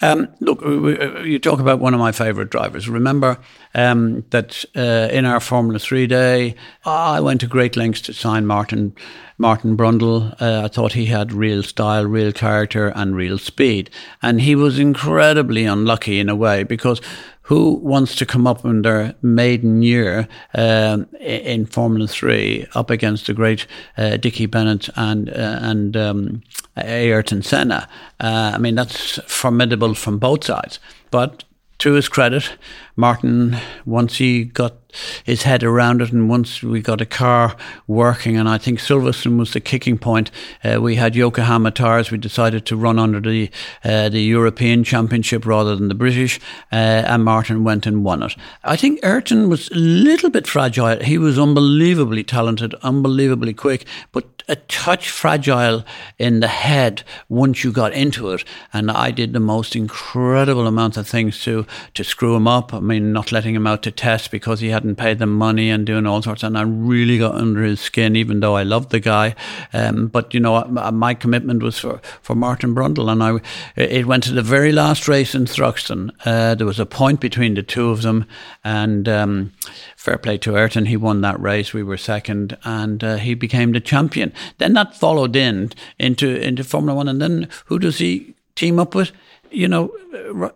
Um, 0.00 0.28
look, 0.38 0.62
you 0.62 1.38
talk 1.40 1.58
about 1.58 1.80
one 1.80 1.92
of 1.92 1.98
my 1.98 2.12
favourite 2.12 2.50
drivers. 2.50 2.88
Remember 2.88 3.38
um, 3.74 4.24
that 4.30 4.64
uh, 4.76 5.08
in 5.10 5.24
our 5.24 5.40
Formula 5.40 5.78
Three 5.78 6.06
day, 6.06 6.54
I 6.84 7.20
went 7.20 7.40
to 7.40 7.48
great 7.48 7.76
lengths 7.76 8.02
to 8.02 8.12
sign 8.12 8.46
Martin 8.46 8.94
Martin 9.38 9.76
Brundle. 9.76 10.40
Uh, 10.40 10.64
I 10.64 10.68
thought 10.68 10.92
he 10.92 11.06
had 11.06 11.32
real 11.32 11.62
style, 11.64 12.04
real 12.06 12.32
character, 12.32 12.88
and 12.88 13.16
real 13.16 13.38
speed, 13.38 13.90
and 14.22 14.40
he 14.40 14.54
was 14.54 14.78
incredibly 14.78 15.64
unlucky 15.64 16.20
in 16.20 16.28
a 16.28 16.36
way 16.36 16.62
because 16.62 17.00
who 17.48 17.76
wants 17.76 18.14
to 18.14 18.26
come 18.26 18.46
up 18.46 18.62
in 18.62 18.82
their 18.82 19.14
maiden 19.22 19.82
year 19.82 20.28
um, 20.54 21.06
in 21.18 21.64
Formula 21.64 22.06
Three 22.06 22.66
up 22.74 22.90
against 22.90 23.26
the 23.26 23.32
great 23.32 23.66
uh, 23.96 24.18
Dickie 24.18 24.44
Bennett 24.44 24.90
and 24.96 25.30
uh, 25.30 25.58
and 25.62 25.96
um, 25.96 26.42
Ayrton 26.76 27.42
Senna? 27.42 27.88
Uh, 28.20 28.52
I 28.54 28.58
mean, 28.58 28.74
that's 28.74 29.18
formidable 29.26 29.94
from 29.94 30.18
both 30.18 30.44
sides. 30.44 30.78
But 31.10 31.44
to 31.78 31.94
his 31.94 32.06
credit, 32.06 32.52
Martin, 32.96 33.56
once 33.86 34.18
he 34.18 34.44
got 34.44 34.77
his 35.24 35.42
head 35.42 35.62
around 35.62 36.00
it. 36.00 36.12
And 36.12 36.28
once 36.28 36.62
we 36.62 36.80
got 36.80 37.00
a 37.00 37.06
car 37.06 37.56
working, 37.86 38.36
and 38.36 38.48
I 38.48 38.58
think 38.58 38.78
Silverstone 38.78 39.38
was 39.38 39.52
the 39.52 39.60
kicking 39.60 39.98
point, 39.98 40.30
uh, 40.64 40.80
we 40.80 40.96
had 40.96 41.14
Yokohama 41.14 41.70
tires. 41.70 42.10
We 42.10 42.18
decided 42.18 42.66
to 42.66 42.76
run 42.76 42.98
under 42.98 43.20
the 43.20 43.50
uh, 43.84 44.08
the 44.08 44.22
European 44.22 44.84
Championship 44.84 45.46
rather 45.46 45.76
than 45.76 45.88
the 45.88 45.94
British, 45.94 46.40
uh, 46.72 47.04
and 47.06 47.24
Martin 47.24 47.64
went 47.64 47.86
and 47.86 48.04
won 48.04 48.22
it. 48.22 48.34
I 48.64 48.76
think 48.76 49.00
Ayrton 49.02 49.48
was 49.48 49.68
a 49.70 49.74
little 49.74 50.30
bit 50.30 50.46
fragile. 50.46 51.00
He 51.00 51.18
was 51.18 51.38
unbelievably 51.38 52.24
talented, 52.24 52.74
unbelievably 52.82 53.54
quick, 53.54 53.86
but 54.12 54.38
a 54.48 54.56
touch 54.56 55.10
fragile 55.10 55.84
in 56.18 56.40
the 56.40 56.48
head 56.48 57.02
once 57.28 57.62
you 57.62 57.70
got 57.70 57.92
into 57.92 58.30
it. 58.30 58.44
And 58.72 58.90
I 58.90 59.10
did 59.10 59.32
the 59.32 59.40
most 59.40 59.76
incredible 59.76 60.66
amount 60.66 60.96
of 60.96 61.06
things 61.06 61.42
to 61.44 61.66
to 61.94 62.04
screw 62.04 62.34
him 62.34 62.48
up. 62.48 62.72
I 62.72 62.80
mean, 62.80 63.12
not 63.12 63.32
letting 63.32 63.54
him 63.54 63.66
out 63.66 63.82
to 63.82 63.90
test 63.90 64.30
because 64.30 64.60
he 64.60 64.70
hadn't 64.70 64.87
paid 64.96 65.18
them 65.18 65.36
money 65.36 65.70
and 65.70 65.86
doing 65.86 66.06
all 66.06 66.22
sorts. 66.22 66.42
And 66.42 66.56
I 66.56 66.62
really 66.62 67.18
got 67.18 67.34
under 67.34 67.62
his 67.62 67.80
skin, 67.80 68.16
even 68.16 68.40
though 68.40 68.56
I 68.56 68.62
loved 68.62 68.90
the 68.90 69.00
guy. 69.00 69.34
Um, 69.72 70.08
but 70.08 70.32
you 70.32 70.40
know, 70.40 70.64
my 70.64 71.14
commitment 71.14 71.62
was 71.62 71.78
for, 71.78 72.00
for 72.22 72.34
Martin 72.34 72.74
Brundle, 72.74 73.10
and 73.10 73.22
I 73.22 73.40
it 73.76 74.06
went 74.06 74.24
to 74.24 74.32
the 74.32 74.42
very 74.42 74.72
last 74.72 75.08
race 75.08 75.34
in 75.34 75.44
Thruxton. 75.44 76.10
Uh, 76.24 76.54
there 76.54 76.66
was 76.66 76.80
a 76.80 76.86
point 76.86 77.20
between 77.20 77.54
the 77.54 77.62
two 77.62 77.90
of 77.90 78.02
them, 78.02 78.26
and 78.64 79.08
um, 79.08 79.52
fair 79.96 80.18
play 80.18 80.38
to 80.38 80.56
Ayrton, 80.56 80.86
he 80.86 80.96
won 80.96 81.20
that 81.22 81.40
race. 81.40 81.72
We 81.72 81.82
were 81.82 81.96
second, 81.96 82.56
and 82.64 83.02
uh, 83.02 83.16
he 83.16 83.34
became 83.34 83.72
the 83.72 83.80
champion. 83.80 84.32
Then 84.58 84.74
that 84.74 84.96
followed 84.96 85.36
in 85.36 85.72
into 85.98 86.40
into 86.40 86.64
Formula 86.64 86.96
One, 86.96 87.08
and 87.08 87.20
then 87.20 87.48
who 87.66 87.78
does 87.78 87.98
he 87.98 88.34
team 88.54 88.78
up 88.78 88.94
with? 88.94 89.12
You 89.50 89.68
know. 89.68 90.52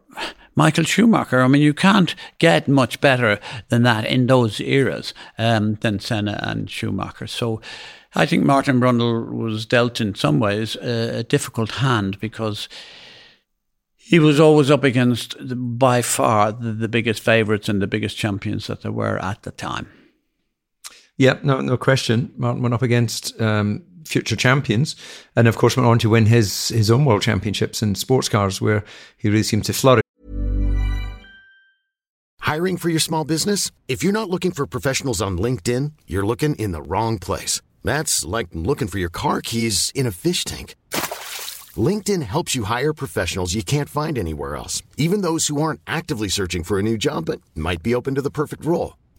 Michael 0.55 0.85
Schumacher. 0.85 1.41
I 1.41 1.49
mean, 1.49 1.63
you 1.63 1.73
can't 1.73 2.15
get 2.39 2.69
much 2.69 3.01
better 3.01 3.41
than 3.71 3.85
that 3.85 4.05
in 4.05 4.27
those 4.27 4.61
eras 4.61 5.15
um, 5.39 5.77
than 5.77 5.99
Senna 5.99 6.39
and 6.43 6.69
Schumacher. 6.69 7.27
So 7.27 7.63
I 8.15 8.27
think 8.27 8.45
Martin 8.45 8.79
Brundle 8.79 9.33
was 9.33 9.65
dealt 9.65 10.01
in 10.01 10.15
some 10.15 10.39
ways 10.39 10.77
a, 10.77 11.21
a 11.21 11.23
difficult 11.23 11.73
hand 11.73 12.21
because 12.21 12.69
he 13.97 14.19
was 14.19 14.39
always 14.39 14.71
up 14.71 14.85
against 14.85 15.37
by 15.79 16.03
far 16.03 16.53
the, 16.53 16.73
the 16.73 16.89
biggest 16.89 17.23
favourites 17.23 17.69
and 17.69 17.81
the 17.81 17.87
biggest 17.87 18.19
champions 18.19 18.67
that 18.67 18.83
there 18.83 18.93
were 18.93 19.19
at 19.19 19.43
the 19.45 19.53
time. 19.53 19.89
Yeah, 21.23 21.39
no, 21.45 21.61
no 21.61 21.77
question. 21.77 22.33
Martin 22.37 22.63
went 22.63 22.75
up 22.75 22.83
against 22.83 23.41
um, 23.41 23.85
future 24.05 24.35
champions, 24.35 24.97
and 25.37 25.47
of 25.47 25.57
course 25.57 25.77
went 25.77 25.87
on 25.87 26.01
to 26.01 26.11
win 26.11 26.27
his 26.27 26.71
his 26.71 26.91
own 26.91 27.05
world 27.05 27.23
championships 27.23 27.81
in 27.81 27.95
sports 27.95 28.29
cars, 28.29 28.61
where 28.61 28.83
he 29.17 29.29
really 29.29 29.45
seemed 29.45 29.65
to 29.67 29.73
flourish. 29.73 30.03
Hiring 32.41 32.77
for 32.77 32.89
your 32.89 32.99
small 32.99 33.25
business? 33.25 33.71
If 33.87 34.03
you're 34.03 34.13
not 34.13 34.31
looking 34.31 34.51
for 34.51 34.67
professionals 34.67 35.23
on 35.23 35.39
LinkedIn, 35.39 35.93
you're 36.09 36.27
looking 36.27 36.57
in 36.57 36.73
the 36.73 36.83
wrong 36.83 37.21
place. 37.21 37.63
That's 37.85 38.25
like 38.25 38.49
looking 38.53 38.89
for 38.89 38.99
your 38.99 39.13
car 39.23 39.41
keys 39.43 39.93
in 39.95 40.09
a 40.09 40.11
fish 40.11 40.43
tank. 40.43 40.75
LinkedIn 41.77 42.23
helps 42.23 42.57
you 42.57 42.65
hire 42.65 42.93
professionals 42.93 43.55
you 43.55 43.63
can't 43.63 43.89
find 43.89 44.19
anywhere 44.19 44.57
else, 44.57 44.83
even 44.97 45.23
those 45.23 45.47
who 45.47 45.63
aren't 45.63 45.83
actively 45.87 46.29
searching 46.29 46.65
for 46.65 46.81
a 46.81 46.83
new 46.83 46.99
job 46.99 47.27
but 47.27 47.41
might 47.55 47.81
be 47.81 47.95
open 47.95 48.17
to 48.17 48.23
the 48.23 48.37
perfect 48.41 48.65
role. 48.65 48.95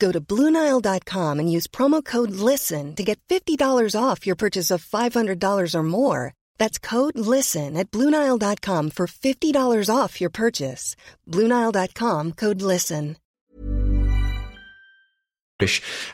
Go 0.00 0.10
to 0.10 0.20
Bluenile.com 0.20 1.38
and 1.38 1.50
use 1.50 1.68
promo 1.68 2.04
code 2.04 2.32
LISTEN 2.32 2.96
to 2.96 3.04
get 3.04 3.20
$50 3.28 3.94
off 3.94 4.26
your 4.26 4.36
purchase 4.36 4.72
of 4.72 4.84
$500 4.84 5.74
or 5.74 5.82
more. 5.84 6.34
That's 6.58 6.78
code 6.80 7.16
LISTEN 7.16 7.76
at 7.76 7.90
Bluenile.com 7.92 8.90
for 8.90 9.06
$50 9.06 9.88
off 9.88 10.20
your 10.20 10.30
purchase. 10.30 10.96
Bluenile.com 11.28 12.32
code 12.32 12.60
LISTEN. 12.60 13.16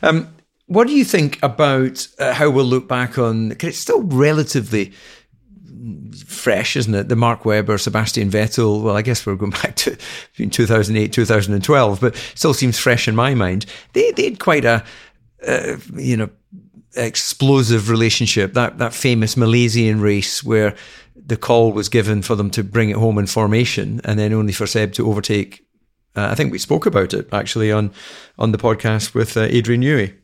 Um, 0.02 0.35
what 0.66 0.87
do 0.87 0.92
you 0.92 1.04
think 1.04 1.38
about 1.42 2.06
uh, 2.18 2.35
how 2.35 2.50
we'll 2.50 2.66
look 2.66 2.87
back 2.88 3.18
on? 3.18 3.50
Cause 3.54 3.70
it's 3.70 3.78
still 3.78 4.02
relatively 4.02 4.92
fresh, 6.26 6.76
isn't 6.76 6.94
it? 6.94 7.08
The 7.08 7.16
Mark 7.16 7.44
Webber, 7.44 7.78
Sebastian 7.78 8.30
Vettel. 8.30 8.82
Well, 8.82 8.97
I 8.97 9.02
guess 9.02 9.25
we're 9.25 9.37
going 9.37 9.52
back 9.62 9.76
to 9.76 9.97
between 10.32 10.50
2008, 10.50 11.12
2012, 11.12 12.00
but 12.00 12.16
still 12.35 12.54
seems 12.54 12.78
fresh 12.78 13.08
in 13.08 13.16
my 13.16 13.35
mind. 13.35 13.66
They, 13.92 14.12
they 14.12 14.25
had 14.25 14.38
quite 14.38 14.64
a, 14.64 14.85
uh, 15.47 15.76
you 15.94 16.16
know, 16.16 16.30
explosive 16.97 17.90
relationship. 17.90 18.54
That, 18.54 18.78
that 18.78 18.94
famous 18.94 19.37
Malaysian 19.37 20.00
race 20.00 20.42
where 20.42 20.75
the 21.14 21.37
call 21.37 21.73
was 21.73 21.88
given 21.88 22.23
for 22.23 22.35
them 22.35 22.50
to 22.50 22.64
bring 22.64 22.90
it 22.90 22.97
home 22.97 23.18
in 23.18 23.26
formation 23.26 24.00
and 24.04 24.18
then 24.18 24.32
only 24.32 24.52
for 24.52 24.66
Seb 24.66 24.92
to 24.94 25.08
overtake. 25.08 25.64
Uh, 26.16 26.28
I 26.30 26.35
think 26.35 26.52
we 26.52 26.58
spoke 26.58 26.87
about 26.87 27.12
it 27.12 27.28
actually 27.32 27.70
on, 27.70 27.92
on 28.38 28.52
the 28.52 28.58
podcast 28.58 29.14
with 29.14 29.37
uh, 29.37 29.42
Adrian 29.42 29.82
Newey 29.82 30.14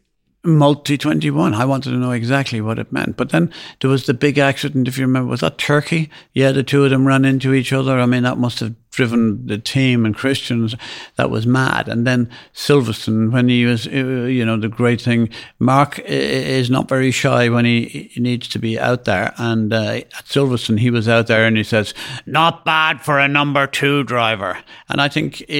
multi 0.44 0.98
21. 0.98 1.54
I 1.54 1.64
wanted 1.64 1.90
to 1.90 1.96
know 1.96 2.12
exactly 2.12 2.60
what 2.60 2.78
it 2.78 2.92
meant. 2.92 3.16
But 3.16 3.30
then 3.30 3.52
there 3.80 3.90
was 3.90 4.06
the 4.06 4.14
big 4.14 4.38
accident, 4.38 4.88
if 4.88 4.98
you 4.98 5.06
remember, 5.06 5.30
was 5.30 5.40
that 5.40 5.58
Turkey? 5.58 6.10
Yeah, 6.32 6.52
the 6.52 6.62
two 6.62 6.84
of 6.84 6.90
them 6.90 7.06
ran 7.06 7.24
into 7.24 7.54
each 7.54 7.72
other. 7.72 7.98
I 7.98 8.06
mean, 8.06 8.22
that 8.24 8.38
must 8.38 8.60
have 8.60 8.74
driven 8.94 9.46
the 9.46 9.58
team 9.58 10.06
and 10.06 10.14
Christians. 10.14 10.74
That 11.16 11.30
was 11.30 11.46
mad. 11.46 11.88
And 11.88 12.06
then 12.06 12.30
Silverstone, 12.54 13.32
when 13.32 13.48
he 13.48 13.64
was, 13.66 13.86
uh, 13.86 13.90
you 13.90 14.44
know, 14.44 14.56
the 14.56 14.68
great 14.68 15.00
thing, 15.00 15.28
Mark 15.58 15.98
is 15.98 16.70
not 16.70 16.88
very 16.88 17.10
shy 17.10 17.48
when 17.48 17.64
he, 17.64 18.10
needs 18.16 18.48
to 18.48 18.58
be 18.58 18.78
out 18.78 19.04
there. 19.04 19.34
And 19.36 19.72
uh, 19.72 19.76
at 19.76 20.24
Silverstone, 20.24 20.78
he 20.78 20.90
was 20.90 21.08
out 21.08 21.26
there 21.26 21.46
and 21.46 21.56
he 21.56 21.64
says, 21.64 21.92
not 22.24 22.64
bad 22.64 23.02
for 23.02 23.18
a 23.18 23.28
number 23.28 23.66
two 23.66 24.04
driver. 24.04 24.58
And 24.88 25.00
I 25.00 25.08
think 25.08 25.42
uh, 25.42 25.52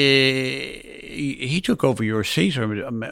he, 1.15 1.61
took 1.65 1.85
over 1.85 2.05
your 2.05 2.25
seat, 2.25 2.57
or 2.59 2.65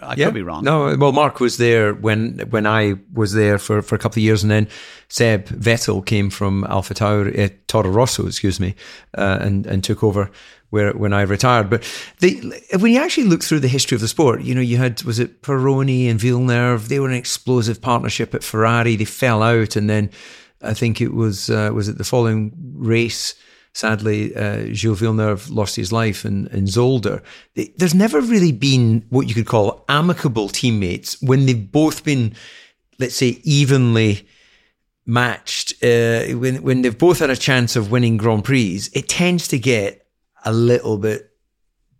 I 0.02 0.14
yeah. 0.14 0.26
could 0.26 0.34
be 0.34 0.42
wrong. 0.42 0.64
No, 0.64 0.96
well, 0.96 1.12
Mark 1.12 1.40
was 1.40 1.56
there 1.56 1.94
when 1.94 2.38
when 2.50 2.66
I 2.66 2.94
was 3.12 3.32
there 3.32 3.58
for, 3.58 3.82
for 3.82 3.94
a 3.94 3.98
couple 3.98 4.20
of 4.20 4.24
years, 4.24 4.42
and 4.42 4.50
then 4.50 4.68
Seb 5.08 5.46
Vettel 5.48 6.04
came 6.04 6.30
from 6.30 6.64
Alpha 6.64 6.94
Tauri, 6.94 7.38
uh, 7.38 7.54
Toro 7.66 7.90
Rosso, 7.90 8.26
excuse 8.26 8.60
me, 8.60 8.74
uh, 9.16 9.38
and 9.40 9.66
and 9.66 9.82
took 9.82 10.02
over 10.02 10.11
where 10.70 10.92
when 10.92 11.12
I 11.12 11.22
retired. 11.22 11.68
But 11.68 11.84
when 12.20 12.92
you 12.92 13.00
actually 13.00 13.24
look 13.24 13.42
through 13.42 13.60
the 13.60 13.68
history 13.68 13.94
of 13.94 14.00
the 14.00 14.08
sport, 14.08 14.42
you 14.42 14.54
know, 14.54 14.60
you 14.60 14.78
had 14.78 15.02
was 15.02 15.18
it 15.18 15.42
Pironi 15.42 16.10
and 16.10 16.18
Villeneuve? 16.18 16.88
They 16.88 16.98
were 16.98 17.08
an 17.08 17.14
explosive 17.14 17.80
partnership 17.80 18.34
at 18.34 18.42
Ferrari. 18.42 18.96
They 18.96 19.04
fell 19.04 19.42
out, 19.42 19.76
and 19.76 19.88
then 19.88 20.10
I 20.62 20.74
think 20.74 21.00
it 21.00 21.12
was 21.12 21.50
uh, 21.50 21.70
was 21.74 21.88
it 21.88 21.98
the 21.98 22.04
following 22.04 22.52
race. 22.74 23.34
Sadly, 23.74 24.36
uh, 24.36 24.66
Gilles 24.72 24.98
Villeneuve 24.98 25.48
lost 25.48 25.76
his 25.76 25.92
life 25.92 26.26
in, 26.26 26.46
in 26.48 26.66
Zolder. 26.66 27.22
There's 27.54 27.94
never 27.94 28.20
really 28.20 28.52
been 28.52 29.06
what 29.08 29.28
you 29.28 29.34
could 29.34 29.46
call 29.46 29.86
amicable 29.88 30.50
teammates 30.50 31.20
when 31.22 31.46
they've 31.46 31.72
both 31.72 32.04
been, 32.04 32.34
let's 32.98 33.14
say, 33.14 33.40
evenly 33.44 34.28
matched, 35.06 35.72
uh, 35.82 36.36
when 36.36 36.62
when 36.62 36.82
they've 36.82 36.98
both 36.98 37.18
had 37.18 37.30
a 37.30 37.36
chance 37.36 37.76
of 37.76 37.90
winning 37.90 38.16
Grand 38.16 38.44
Prix, 38.44 38.82
it 38.92 39.08
tends 39.08 39.48
to 39.48 39.58
get 39.58 40.01
a 40.44 40.52
little 40.52 40.98
bit 40.98 41.30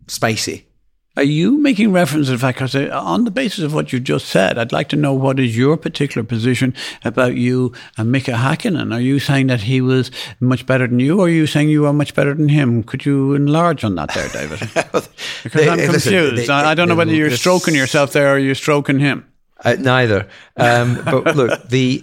spicy. 0.07 0.67
Are 1.15 1.23
you 1.23 1.59
making 1.59 1.91
reference 1.91 2.25
to 2.25 2.31
the 2.31 2.37
fact, 2.39 2.57
because 2.57 2.75
on 2.75 3.23
the 3.23 3.29
basis 3.29 3.63
of 3.63 3.71
what 3.71 3.93
you 3.93 3.99
just 3.99 4.25
said, 4.25 4.57
I'd 4.57 4.71
like 4.71 4.89
to 4.89 4.95
know 4.95 5.13
what 5.13 5.39
is 5.39 5.55
your 5.55 5.77
particular 5.77 6.25
position 6.25 6.73
about 7.05 7.35
you 7.35 7.71
and 7.97 8.11
Mika 8.11 8.31
Hakkinen? 8.31 8.91
Are 8.91 8.99
you 8.99 9.19
saying 9.19 9.45
that 9.47 9.61
he 9.61 9.79
was 9.79 10.09
much 10.39 10.65
better 10.65 10.87
than 10.87 10.99
you, 10.99 11.19
or 11.19 11.27
are 11.27 11.29
you 11.29 11.45
saying 11.45 11.69
you 11.69 11.85
are 11.85 11.93
much 11.93 12.15
better 12.15 12.33
than 12.33 12.49
him? 12.49 12.81
Could 12.81 13.05
you 13.05 13.35
enlarge 13.35 13.83
on 13.83 13.93
that 13.95 14.11
there, 14.13 14.29
David? 14.29 14.59
Because 15.43 15.61
they, 15.61 15.69
I'm 15.69 15.77
confused. 15.77 16.05
Listen, 16.07 16.47
they, 16.47 16.53
I, 16.53 16.73
don't 16.73 16.87
know 16.87 16.95
whether 16.95 17.13
you're 17.13 17.29
stroking 17.31 17.75
yourself 17.75 18.13
there 18.13 18.33
or 18.33 18.39
you're 18.39 18.55
stroking 18.55 18.97
him. 18.97 19.29
Uh, 19.63 19.75
neither. 19.77 20.27
Um, 20.57 21.01
but 21.03 21.35
look, 21.35 21.67
the 21.67 22.01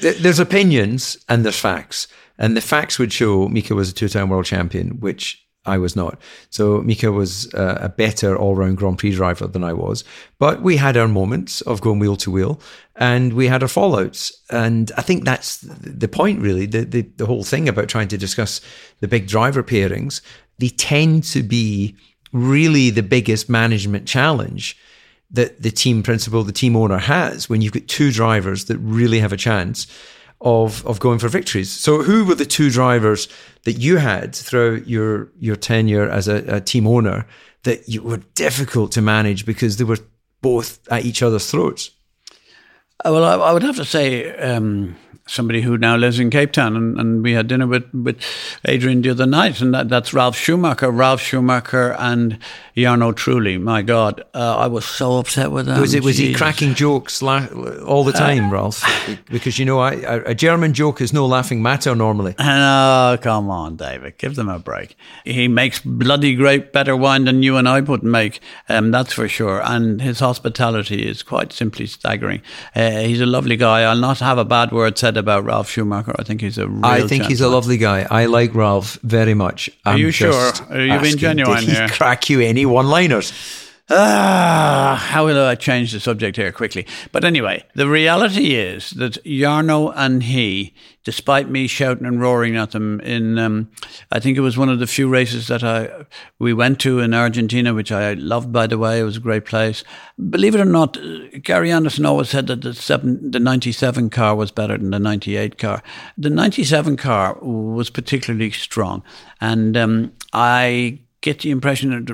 there's 0.00 0.40
opinions 0.40 1.16
and 1.28 1.44
there's 1.44 1.58
facts. 1.58 2.08
And 2.38 2.56
the 2.56 2.60
facts 2.60 2.98
would 2.98 3.12
show 3.12 3.48
Mika 3.48 3.74
was 3.74 3.90
a 3.90 3.94
two 3.94 4.08
time 4.08 4.28
world 4.28 4.44
champion, 4.44 5.00
which 5.00 5.45
I 5.66 5.78
was 5.78 5.96
not. 5.96 6.18
So 6.50 6.80
Mika 6.82 7.12
was 7.12 7.52
uh, 7.54 7.78
a 7.80 7.88
better 7.88 8.36
all 8.36 8.54
round 8.54 8.78
Grand 8.78 8.98
Prix 8.98 9.12
driver 9.12 9.46
than 9.46 9.64
I 9.64 9.72
was. 9.72 10.04
But 10.38 10.62
we 10.62 10.76
had 10.76 10.96
our 10.96 11.08
moments 11.08 11.60
of 11.62 11.80
going 11.80 11.98
wheel 11.98 12.16
to 12.16 12.30
wheel 12.30 12.60
and 12.94 13.32
we 13.32 13.48
had 13.48 13.62
our 13.62 13.68
fallouts. 13.68 14.32
And 14.50 14.92
I 14.96 15.02
think 15.02 15.24
that's 15.24 15.58
the 15.58 16.08
point, 16.08 16.40
really. 16.40 16.66
The, 16.66 16.84
the, 16.84 17.02
the 17.02 17.26
whole 17.26 17.44
thing 17.44 17.68
about 17.68 17.88
trying 17.88 18.08
to 18.08 18.18
discuss 18.18 18.60
the 19.00 19.08
big 19.08 19.26
driver 19.26 19.62
pairings, 19.62 20.20
they 20.58 20.68
tend 20.68 21.24
to 21.24 21.42
be 21.42 21.96
really 22.32 22.90
the 22.90 23.02
biggest 23.02 23.48
management 23.48 24.06
challenge 24.06 24.76
that 25.30 25.62
the 25.62 25.70
team 25.70 26.02
principal, 26.02 26.44
the 26.44 26.52
team 26.52 26.76
owner 26.76 26.98
has 26.98 27.48
when 27.48 27.60
you've 27.60 27.72
got 27.72 27.88
two 27.88 28.12
drivers 28.12 28.66
that 28.66 28.78
really 28.78 29.18
have 29.18 29.32
a 29.32 29.36
chance 29.36 29.86
of 30.46 30.86
of 30.86 31.00
going 31.00 31.18
for 31.18 31.28
victories. 31.28 31.70
So, 31.70 32.02
who 32.02 32.24
were 32.24 32.36
the 32.36 32.46
two 32.46 32.70
drivers 32.70 33.28
that 33.64 33.80
you 33.80 33.96
had 33.96 34.34
throughout 34.34 34.86
your 34.86 35.28
your 35.40 35.56
tenure 35.56 36.08
as 36.08 36.28
a, 36.28 36.36
a 36.46 36.60
team 36.60 36.86
owner 36.86 37.26
that 37.64 37.88
you 37.88 38.00
were 38.02 38.22
difficult 38.34 38.92
to 38.92 39.02
manage 39.02 39.44
because 39.44 39.76
they 39.76 39.84
were 39.84 39.98
both 40.42 40.78
at 40.88 41.04
each 41.04 41.20
other's 41.20 41.50
throats? 41.50 41.90
Uh, 43.04 43.10
well, 43.12 43.24
I, 43.24 43.48
I 43.48 43.52
would 43.52 43.64
have 43.64 43.76
to 43.76 43.84
say 43.84 44.36
um, 44.36 44.94
somebody 45.26 45.60
who 45.60 45.76
now 45.76 45.96
lives 45.96 46.20
in 46.20 46.30
Cape 46.30 46.52
Town, 46.52 46.76
and, 46.76 46.98
and, 46.98 47.22
we 47.22 47.32
had 47.32 47.48
dinner 47.48 47.66
with, 47.66 47.92
with 47.92 48.16
Adrian 48.64 49.02
the 49.02 49.10
other 49.10 49.26
night, 49.26 49.60
and 49.60 49.74
that, 49.74 49.88
that's 49.88 50.14
Ralf 50.14 50.36
Schumacher. 50.36 50.90
Ralf 50.90 51.20
Schumacher 51.20 51.96
and 51.98 52.38
Jarno 52.76 53.12
Trulli. 53.12 53.60
My 53.60 53.82
God, 53.82 54.22
uh, 54.34 54.56
I 54.56 54.68
was 54.68 54.84
so 54.84 55.18
upset 55.18 55.50
with 55.50 55.66
them. 55.66 55.80
Was 55.80 55.94
it? 55.94 56.04
Was 56.04 56.18
he 56.18 56.34
cracking 56.34 56.74
jokes 56.74 57.22
la- 57.22 57.46
all 57.84 58.04
the 58.04 58.12
time, 58.12 58.46
uh, 58.46 58.50
Ralf? 58.50 58.84
Because 59.30 59.58
you 59.58 59.64
know, 59.64 59.80
I, 59.80 59.92
a 59.92 60.34
German 60.34 60.72
joke 60.74 61.00
is 61.00 61.12
no 61.12 61.26
laughing 61.26 61.62
matter 61.62 61.94
normally. 61.94 62.34
Oh, 62.38 63.18
come 63.20 63.50
on, 63.50 63.76
David, 63.76 64.18
give 64.18 64.36
them 64.36 64.48
a 64.48 64.58
break. 64.58 64.96
He 65.24 65.48
makes 65.48 65.80
bloody 65.80 66.34
great 66.34 66.72
better 66.72 66.96
wine 66.96 67.24
than 67.24 67.42
you 67.42 67.56
and 67.56 67.68
I 67.68 67.80
would 67.80 68.02
make. 68.02 68.40
Um, 68.68 68.90
that's 68.90 69.12
for 69.12 69.28
sure. 69.28 69.60
And 69.64 70.00
his 70.00 70.20
hospitality 70.20 71.08
is 71.08 71.22
quite 71.22 71.52
simply 71.52 71.86
staggering. 71.86 72.42
Uh, 72.74 73.00
he's 73.00 73.20
a 73.20 73.26
lovely 73.26 73.56
guy. 73.56 73.82
I'll 73.82 73.96
not 73.96 74.18
have 74.20 74.38
a 74.38 74.44
bad 74.44 74.70
word 74.70 74.98
said 74.98 75.15
about 75.16 75.44
Ralf 75.44 75.68
Schumacher. 75.70 76.14
I 76.18 76.22
think 76.22 76.40
he's 76.40 76.58
a. 76.58 76.68
I 76.82 77.06
think 77.06 77.24
he's 77.24 77.40
a 77.40 77.48
lovely 77.48 77.76
guy. 77.76 78.06
I 78.10 78.26
like 78.26 78.54
Ralf 78.54 78.98
very 79.02 79.34
much. 79.34 79.70
Are 79.84 79.94
I'm 79.94 79.98
you 79.98 80.10
sure? 80.10 80.52
Are 80.70 80.80
you 80.80 81.00
being 81.00 81.16
genuine 81.16 81.60
did 81.60 81.68
he 81.68 81.74
here? 81.74 81.88
Crack 81.88 82.28
you 82.30 82.40
any 82.40 82.66
one-liners? 82.66 83.32
Ah, 83.88 85.00
how 85.10 85.26
will 85.26 85.44
I 85.44 85.54
change 85.54 85.92
the 85.92 86.00
subject 86.00 86.36
here 86.36 86.50
quickly? 86.50 86.88
But 87.12 87.24
anyway, 87.24 87.62
the 87.76 87.88
reality 87.88 88.56
is 88.56 88.90
that 88.90 89.22
Jarno 89.24 89.92
and 89.94 90.24
he, 90.24 90.74
despite 91.04 91.48
me 91.48 91.68
shouting 91.68 92.04
and 92.04 92.20
roaring 92.20 92.56
at 92.56 92.72
them 92.72 93.00
in, 93.02 93.38
um, 93.38 93.70
I 94.10 94.18
think 94.18 94.36
it 94.36 94.40
was 94.40 94.58
one 94.58 94.68
of 94.68 94.80
the 94.80 94.88
few 94.88 95.08
races 95.08 95.46
that 95.46 95.62
I 95.62 96.04
we 96.40 96.52
went 96.52 96.80
to 96.80 96.98
in 96.98 97.14
Argentina, 97.14 97.72
which 97.72 97.92
I 97.92 98.14
loved 98.14 98.52
by 98.52 98.66
the 98.66 98.76
way. 98.76 98.98
It 98.98 99.04
was 99.04 99.18
a 99.18 99.20
great 99.20 99.44
place. 99.44 99.84
Believe 100.30 100.56
it 100.56 100.60
or 100.60 100.64
not, 100.64 100.98
Gary 101.42 101.70
Anderson 101.70 102.06
always 102.06 102.28
said 102.28 102.48
that 102.48 102.62
the 102.62 102.74
seven, 102.74 103.30
the 103.30 103.38
'97 103.38 104.10
car 104.10 104.34
was 104.34 104.50
better 104.50 104.76
than 104.76 104.90
the 104.90 104.98
'98 104.98 105.58
car. 105.58 105.80
The 106.18 106.30
'97 106.30 106.96
car 106.96 107.38
was 107.40 107.90
particularly 107.90 108.50
strong, 108.50 109.04
and 109.40 109.76
um, 109.76 110.12
I 110.32 111.02
get 111.20 111.40
the 111.40 111.50
impression 111.50 111.90
that 111.90 112.04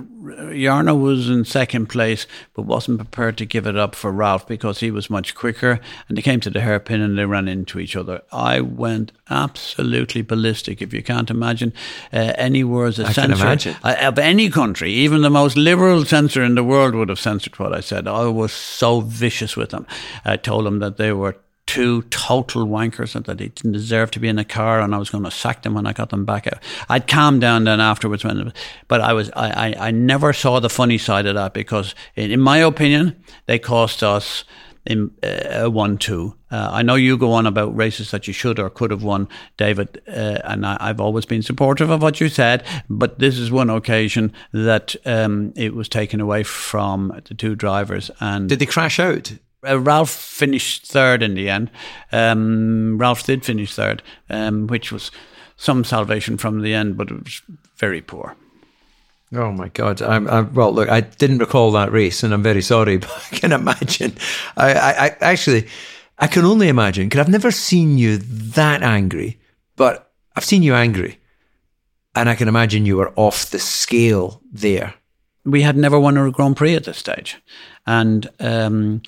Jarno 0.55 0.99
was 0.99 1.29
in 1.29 1.45
second 1.45 1.87
place, 1.87 2.27
but 2.55 2.63
wasn't 2.63 2.99
prepared 2.99 3.37
to 3.39 3.45
give 3.45 3.67
it 3.67 3.77
up 3.77 3.95
for 3.95 4.11
Ralf 4.11 4.47
because 4.47 4.81
he 4.81 4.91
was 4.91 5.11
much 5.11 5.35
quicker. 5.35 5.81
And 6.09 6.17
they 6.17 6.23
came 6.23 6.41
to 6.41 6.51
the 6.51 6.61
hairpin 6.61 7.01
and 7.01 7.19
they 7.19 7.27
ran 7.27 7.49
into 7.49 7.79
each 7.79 7.97
other. 7.97 8.23
I 8.33 8.61
went 8.61 9.13
absolutely 9.29 10.23
ballistic. 10.23 10.81
If 10.81 10.95
you 10.95 11.03
can't 11.03 11.31
imagine 11.31 11.73
uh, 12.13 12.33
anywhere 12.37 12.87
as 12.87 12.99
a 12.99 13.07
I 13.07 13.13
censor 13.13 13.77
uh, 13.83 13.97
of 14.01 14.19
any 14.19 14.49
country, 14.49 14.93
even 14.93 15.23
the 15.23 15.31
most 15.31 15.57
liberal 15.57 16.05
censor 16.05 16.43
in 16.43 16.55
the 16.55 16.65
world 16.65 16.95
would 16.95 17.09
have 17.09 17.21
censored 17.21 17.59
what 17.59 17.75
I 17.75 17.81
said. 17.81 18.07
I 18.07 18.27
was 18.27 18.53
so 18.53 19.01
vicious 19.01 19.57
with 19.57 19.71
them. 19.71 19.87
I 20.25 20.37
told 20.37 20.67
them 20.67 20.79
that 20.79 20.97
they 20.97 21.13
were 21.13 21.37
two 21.66 22.02
total 22.02 22.66
wankers 22.66 23.14
and 23.14 23.25
that 23.25 23.38
they 23.38 23.49
didn't 23.49 23.73
deserve 23.73 24.11
to 24.11 24.21
be 24.21 24.28
in 24.28 24.37
the 24.37 24.45
car 24.45 24.81
and 24.81 24.95
I 24.95 24.99
was 24.99 25.11
going 25.11 25.25
to 25.25 25.31
sack 25.31 25.62
them 25.62 25.75
when 25.75 25.87
I 25.87 25.92
got 25.92 26.11
them 26.11 26.25
back 26.25 26.47
out. 26.47 26.62
I'd 26.88 27.07
calm 27.07 27.40
down 27.40 27.64
then 27.64 27.81
afterwards 27.81 28.25
when, 28.25 28.52
but 28.88 29.00
I 29.00 29.12
was, 29.12 29.31
I, 29.31 29.69
I, 29.69 29.88
I 29.88 29.90
never 29.90 30.33
saw 30.33 30.61
the 30.61 30.69
funny 30.69 30.99
side 30.99 31.26
of 31.26 31.35
that 31.37 31.54
because 31.54 31.95
in, 32.16 32.31
in 32.31 32.40
my 32.40 32.59
opinion, 32.59 33.23
they 33.47 33.59
cost 33.59 34.02
us 34.02 34.45
in 34.85 35.12
uh, 35.23 35.69
one 35.71 35.97
two. 35.97 36.35
Uh, 36.50 36.69
I 36.73 36.83
know 36.83 36.97
you 36.97 37.16
go 37.16 37.33
on 37.33 37.47
about 37.47 37.76
races 37.76 38.11
that 38.11 38.26
you 38.26 38.33
should 38.33 38.59
or 38.59 38.69
could 38.69 38.90
have 38.90 39.02
won, 39.02 39.28
David, 39.57 40.02
uh, 40.09 40.38
and 40.45 40.66
I, 40.66 40.88
have 40.88 41.00
always 41.00 41.25
been 41.25 41.42
supportive 41.42 41.88
of 41.88 42.02
what 42.02 42.21
you 42.21 42.28
said. 42.28 42.64
But 42.90 43.19
this 43.19 43.38
is 43.38 43.50
one 43.50 43.71
occasion 43.71 44.33
that 44.52 44.97
um, 45.07 45.52
it 45.57 45.75
was 45.75 45.88
taken 45.88 46.21
away 46.21 46.42
from 46.42 47.21
the 47.26 47.35
two 47.35 47.54
drivers. 47.54 48.11
And 48.21 48.49
did 48.49 48.59
they 48.59 48.66
crash 48.66 48.99
out? 48.99 49.33
Uh, 49.66 49.78
Ralf 49.78 50.11
finished 50.11 50.87
third 50.87 51.23
in 51.23 51.35
the 51.35 51.49
end. 51.49 51.71
Um, 52.11 52.99
Ralf 52.99 53.25
did 53.25 53.45
finish 53.45 53.75
third, 53.75 54.03
um, 54.29 54.66
which 54.66 54.90
was 54.90 55.11
some 55.57 55.85
salvation 55.85 56.37
from 56.37 56.62
the 56.62 56.75
end, 56.75 56.96
but 56.96 57.11
it 57.11 57.22
was 57.22 57.42
very 57.77 58.01
poor. 58.01 58.37
Oh 59.35 59.53
my 59.53 59.68
God! 59.68 60.03
I'm, 60.03 60.29
I'm, 60.29 60.53
well, 60.53 60.72
look, 60.72 60.88
I 60.88 61.01
didn't 61.01 61.38
recall 61.38 61.70
that 61.72 61.92
race, 61.92 62.22
and 62.22 62.35
I'm 62.35 62.42
very 62.42 62.61
sorry, 62.61 62.96
but 62.98 63.29
I 63.33 63.37
can 63.37 63.53
imagine. 63.53 64.14
I, 64.57 64.75
I, 64.75 65.07
I 65.07 65.16
actually, 65.20 65.68
I 66.18 66.27
can 66.27 66.44
only 66.44 66.68
imagine 66.68 67.09
because 67.09 67.20
I've 67.20 67.33
never 67.33 67.53
seen 67.53 67.98
you 67.98 68.18
that 68.18 68.83
angry, 68.83 69.38
but 69.77 70.12
I've 70.35 70.44
seen 70.44 70.64
you 70.64 70.75
angry, 70.75 71.18
and 72.16 72.29
I 72.29 72.35
can 72.35 72.48
imagine 72.48 72.85
you 72.85 72.96
were 72.96 73.12
off 73.14 73.51
the 73.51 73.61
scale 73.61 74.42
there. 74.51 74.94
We 75.44 75.62
had 75.62 75.77
never 75.77 75.98
won 75.98 76.16
a 76.16 76.31
Grand 76.33 76.57
Prix 76.57 76.75
at 76.75 76.85
this 76.85 76.98
stage, 76.98 77.40
and. 77.87 78.29
Um, 78.40 79.03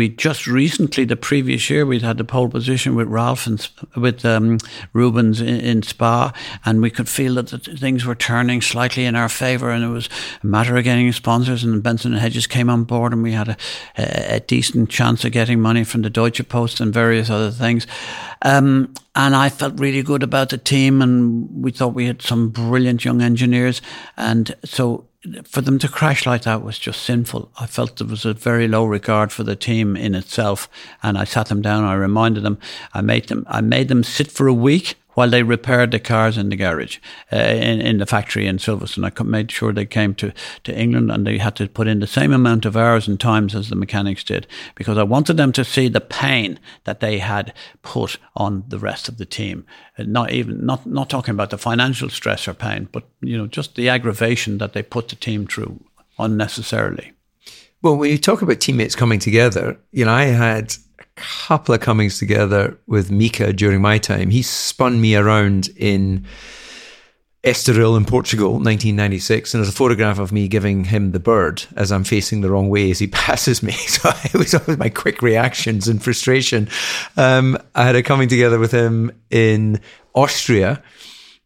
we 0.00 0.08
just 0.08 0.46
recently, 0.46 1.04
the 1.04 1.14
previous 1.14 1.68
year, 1.68 1.84
we'd 1.84 2.00
had 2.00 2.16
the 2.16 2.24
pole 2.24 2.48
position 2.48 2.94
with 2.94 3.06
Ralf 3.06 3.46
and 3.46 3.68
with 3.94 4.24
um, 4.24 4.56
Rubens 4.94 5.42
in, 5.42 5.60
in, 5.60 5.82
Spa, 5.82 6.32
and 6.64 6.80
we 6.80 6.90
could 6.90 7.06
feel 7.06 7.34
that 7.34 7.50
things 7.50 8.06
were 8.06 8.14
turning 8.14 8.62
slightly 8.62 9.04
in 9.04 9.14
our 9.14 9.28
favour, 9.28 9.68
and 9.68 9.84
it 9.84 9.88
was 9.88 10.08
a 10.42 10.46
matter 10.46 10.74
of 10.74 10.84
getting 10.84 11.12
sponsors. 11.12 11.64
And 11.64 11.82
Benson 11.82 12.14
and 12.14 12.20
Hedges 12.22 12.46
came 12.46 12.70
on 12.70 12.84
board, 12.84 13.12
and 13.12 13.22
we 13.22 13.32
had 13.32 13.50
a, 13.50 13.56
a, 13.98 14.36
a 14.36 14.40
decent 14.40 14.88
chance 14.88 15.22
of 15.26 15.32
getting 15.32 15.60
money 15.60 15.84
from 15.84 16.00
the 16.00 16.08
Deutsche 16.08 16.48
Post 16.48 16.80
and 16.80 16.94
various 16.94 17.28
other 17.28 17.50
things. 17.50 17.86
Um, 18.40 18.94
and 19.14 19.36
I 19.36 19.50
felt 19.50 19.78
really 19.78 20.02
good 20.02 20.22
about 20.22 20.48
the 20.48 20.56
team, 20.56 21.02
and 21.02 21.62
we 21.62 21.72
thought 21.72 21.92
we 21.92 22.06
had 22.06 22.22
some 22.22 22.48
brilliant 22.48 23.04
young 23.04 23.20
engineers, 23.20 23.82
and 24.16 24.56
so 24.64 25.09
for 25.44 25.60
them 25.60 25.78
to 25.78 25.88
crash 25.88 26.24
like 26.24 26.42
that 26.42 26.62
was 26.62 26.78
just 26.78 27.02
sinful. 27.02 27.50
I 27.58 27.66
felt 27.66 27.96
there 27.96 28.06
was 28.06 28.24
a 28.24 28.32
very 28.32 28.66
low 28.66 28.84
regard 28.84 29.32
for 29.32 29.42
the 29.42 29.56
team 29.56 29.96
in 29.96 30.14
itself, 30.14 30.68
and 31.02 31.18
I 31.18 31.24
sat 31.24 31.46
them 31.46 31.60
down. 31.60 31.84
I 31.84 31.94
reminded 31.94 32.42
them. 32.42 32.58
I 32.94 33.02
made 33.02 33.28
them. 33.28 33.44
I 33.48 33.60
made 33.60 33.88
them 33.88 34.02
sit 34.02 34.30
for 34.30 34.46
a 34.46 34.54
week 34.54 34.96
while 35.14 35.28
they 35.28 35.42
repaired 35.42 35.90
the 35.90 35.98
cars 35.98 36.38
in 36.38 36.48
the 36.48 36.56
garage 36.56 36.98
uh, 37.32 37.36
in, 37.36 37.80
in 37.80 37.98
the 37.98 38.06
factory 38.06 38.46
in 38.46 38.58
Silverstone. 38.58 39.10
I 39.18 39.22
made 39.22 39.50
sure 39.50 39.72
they 39.72 39.86
came 39.86 40.14
to, 40.16 40.32
to 40.64 40.78
England 40.78 41.10
and 41.10 41.26
they 41.26 41.38
had 41.38 41.56
to 41.56 41.68
put 41.68 41.88
in 41.88 42.00
the 42.00 42.06
same 42.06 42.32
amount 42.32 42.64
of 42.64 42.76
hours 42.76 43.08
and 43.08 43.18
times 43.18 43.54
as 43.54 43.68
the 43.68 43.76
mechanics 43.76 44.24
did 44.24 44.46
because 44.74 44.98
I 44.98 45.02
wanted 45.02 45.36
them 45.36 45.52
to 45.52 45.64
see 45.64 45.88
the 45.88 46.00
pain 46.00 46.58
that 46.84 47.00
they 47.00 47.18
had 47.18 47.52
put 47.82 48.18
on 48.36 48.64
the 48.68 48.78
rest 48.78 49.08
of 49.08 49.18
the 49.18 49.26
team. 49.26 49.66
Uh, 49.98 50.04
not 50.06 50.32
even 50.32 50.64
not 50.64 50.86
not 50.86 51.10
talking 51.10 51.34
about 51.34 51.50
the 51.50 51.58
financial 51.58 52.08
stress 52.08 52.48
or 52.48 52.54
pain, 52.54 52.88
but 52.92 53.04
you 53.20 53.36
know 53.36 53.46
just 53.46 53.74
the 53.74 53.88
aggravation 53.88 54.58
that 54.58 54.72
they 54.72 54.82
put 54.82 55.08
the 55.08 55.16
team 55.16 55.46
through 55.46 55.80
unnecessarily. 56.18 57.12
Well, 57.82 57.96
when 57.96 58.10
you 58.10 58.18
talk 58.18 58.42
about 58.42 58.60
teammates 58.60 58.94
coming 58.94 59.18
together, 59.18 59.78
you 59.90 60.04
know, 60.04 60.12
I 60.12 60.24
had 60.24 60.76
couple 61.46 61.74
of 61.74 61.80
comings 61.80 62.18
together 62.18 62.78
with 62.86 63.10
Mika 63.10 63.52
during 63.52 63.80
my 63.80 63.98
time. 63.98 64.30
He 64.30 64.42
spun 64.42 65.00
me 65.00 65.14
around 65.14 65.68
in 65.76 66.26
Estoril 67.42 67.96
in 67.96 68.04
Portugal, 68.04 68.52
1996, 68.52 69.54
and 69.54 69.62
there's 69.62 69.72
a 69.72 69.76
photograph 69.76 70.18
of 70.18 70.30
me 70.30 70.46
giving 70.46 70.84
him 70.84 71.12
the 71.12 71.20
bird 71.20 71.64
as 71.74 71.90
I'm 71.90 72.04
facing 72.04 72.42
the 72.42 72.50
wrong 72.50 72.68
way 72.68 72.90
as 72.90 72.98
he 72.98 73.06
passes 73.26 73.62
me. 73.62 73.72
So 73.90 74.10
it 74.24 74.34
was 74.34 74.54
always 74.54 74.78
my 74.78 74.88
quick 74.88 75.22
reactions 75.22 75.88
and 75.88 76.02
frustration. 76.02 76.68
Um, 77.16 77.58
I 77.74 77.84
had 77.84 77.96
a 77.96 78.02
coming 78.02 78.28
together 78.28 78.58
with 78.58 78.72
him 78.72 79.10
in 79.30 79.80
Austria. 80.14 80.82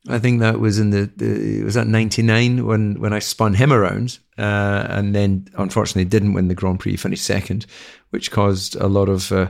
I 0.08 0.18
think 0.18 0.40
that 0.40 0.60
was 0.60 0.78
in 0.78 0.90
the, 0.90 1.10
the 1.16 1.62
was 1.64 1.74
that 1.74 1.86
'99 1.86 2.66
when 2.66 3.00
when 3.00 3.12
I 3.12 3.20
spun 3.20 3.54
him 3.54 3.72
around, 3.72 4.18
uh, 4.36 4.86
and 4.90 5.14
then 5.14 5.48
unfortunately 5.56 6.04
didn't 6.04 6.34
win 6.34 6.48
the 6.48 6.54
Grand 6.54 6.80
Prix, 6.80 6.96
finished 6.96 7.24
second, 7.24 7.64
which 8.10 8.30
caused 8.30 8.76
a 8.76 8.86
lot 8.86 9.08
of 9.08 9.32
uh, 9.32 9.48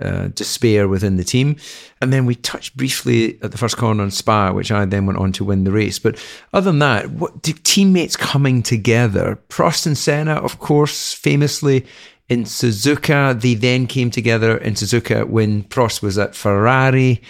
uh, 0.00 0.28
despair 0.28 0.88
within 0.88 1.16
the 1.16 1.24
team. 1.24 1.56
And 2.00 2.12
then 2.12 2.26
we 2.26 2.34
touched 2.34 2.76
briefly 2.76 3.38
at 3.42 3.50
the 3.50 3.58
first 3.58 3.76
corner 3.76 4.02
on 4.02 4.10
Spa, 4.10 4.52
which 4.52 4.70
I 4.70 4.84
then 4.84 5.06
went 5.06 5.18
on 5.18 5.32
to 5.32 5.44
win 5.44 5.64
the 5.64 5.72
race. 5.72 5.98
But 5.98 6.22
other 6.52 6.70
than 6.70 6.78
that, 6.80 7.10
what 7.10 7.42
teammates 7.42 8.16
coming 8.16 8.62
together? 8.62 9.38
Prost 9.48 9.86
and 9.86 9.98
Senna, 9.98 10.34
of 10.34 10.58
course, 10.58 11.12
famously 11.14 11.86
in 12.28 12.44
Suzuka. 12.44 13.40
They 13.40 13.54
then 13.54 13.86
came 13.86 14.10
together 14.10 14.58
in 14.58 14.74
Suzuka 14.74 15.26
when 15.26 15.64
Prost 15.64 16.02
was 16.02 16.18
at 16.18 16.36
Ferrari. 16.36 17.22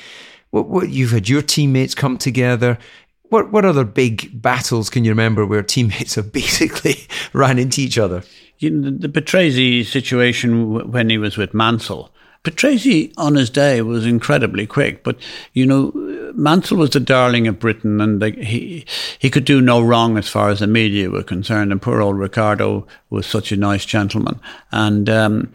What, 0.51 0.69
what 0.69 0.89
you've 0.89 1.11
had 1.11 1.29
your 1.29 1.43
teammates 1.43 1.95
come 1.95 2.19
together. 2.19 2.79
What 3.31 3.53
what 3.53 3.65
other 3.65 3.85
big 3.85 4.41
battles 4.41 4.89
can 4.89 5.05
you 5.05 5.11
remember 5.11 5.45
where 5.45 5.63
teammates 5.63 6.15
have 6.17 6.33
basically 6.33 7.07
ran 7.33 7.59
into 7.59 7.81
each 7.81 7.99
other? 7.99 8.23
You 8.59 8.71
know, 8.71 8.91
the, 8.91 9.09
Patrese 9.09 9.87
situation 9.87 10.91
when 10.91 11.11
he 11.11 11.19
was 11.19 11.37
with 11.37 11.55
Mansell. 11.55 12.11
Patrese 12.43 13.13
on 13.17 13.35
his 13.35 13.51
day 13.51 13.83
was 13.83 14.07
incredibly 14.07 14.67
quick, 14.67 15.05
but 15.05 15.17
you 15.53 15.67
know 15.67 15.93
Mansell 16.35 16.79
was 16.79 16.91
the 16.91 17.01
darling 17.01 17.47
of 17.47 17.59
Britain, 17.59 18.01
and 18.01 18.23
the, 18.23 18.31
he 18.31 18.87
he 19.19 19.29
could 19.29 19.45
do 19.45 19.61
no 19.61 19.81
wrong 19.83 20.17
as 20.17 20.29
far 20.29 20.49
as 20.49 20.61
the 20.61 20.67
media 20.67 21.11
were 21.11 21.23
concerned. 21.23 21.73
And 21.73 21.83
poor 21.83 22.01
old 22.01 22.19
Riccardo 22.19 22.87
was 23.11 23.27
such 23.27 23.53
a 23.53 23.57
nice 23.57 23.85
gentleman, 23.85 24.41
and. 24.73 25.09
Um, 25.09 25.53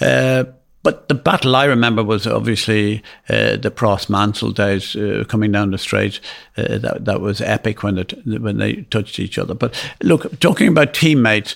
uh, 0.00 0.44
but 0.82 1.08
the 1.08 1.14
battle 1.14 1.56
I 1.56 1.64
remember 1.64 2.02
was 2.02 2.26
obviously 2.26 3.02
uh, 3.28 3.56
the 3.56 3.70
Prost 3.70 4.08
Mansell 4.08 4.52
days 4.52 4.96
uh, 4.96 5.24
coming 5.28 5.52
down 5.52 5.72
the 5.72 5.78
straight. 5.78 6.20
Uh, 6.56 6.78
that 6.78 7.04
that 7.04 7.20
was 7.20 7.40
epic 7.40 7.82
when 7.82 7.98
it 7.98 8.14
when 8.24 8.58
they 8.58 8.82
touched 8.90 9.18
each 9.18 9.38
other. 9.38 9.54
But 9.54 9.74
look, 10.02 10.40
talking 10.40 10.68
about 10.68 10.94
teammates, 10.94 11.54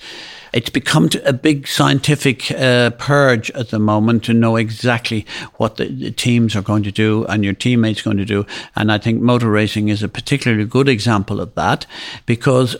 it's 0.53 0.71
become 0.71 1.09
a 1.25 1.33
big 1.33 1.67
scientific 1.67 2.51
uh, 2.53 2.91
purge 2.91 3.51
at 3.53 3.71
the 3.71 3.79
moment 3.79 4.25
to 4.25 4.35
know 4.35 4.57
exactly 4.57 5.27
what 5.55 5.77
the, 5.77 5.87
the, 5.87 6.11
teams 6.13 6.55
are 6.55 6.63
going 6.63 6.85
to 6.85 6.93
do 6.93 7.25
and 7.27 7.45
your 7.45 7.55
teammates 7.55 8.03
going 8.03 8.19
to 8.19 8.25
do. 8.25 8.47
And 8.77 8.93
I 8.93 8.99
think 8.99 9.21
motor 9.21 9.51
racing 9.51 9.89
is 9.89 10.03
a 10.03 10.09
particularly 10.09 10.65
good 10.65 10.89
example 10.89 11.41
of 11.41 11.55
that 11.57 11.87
because 12.25 12.77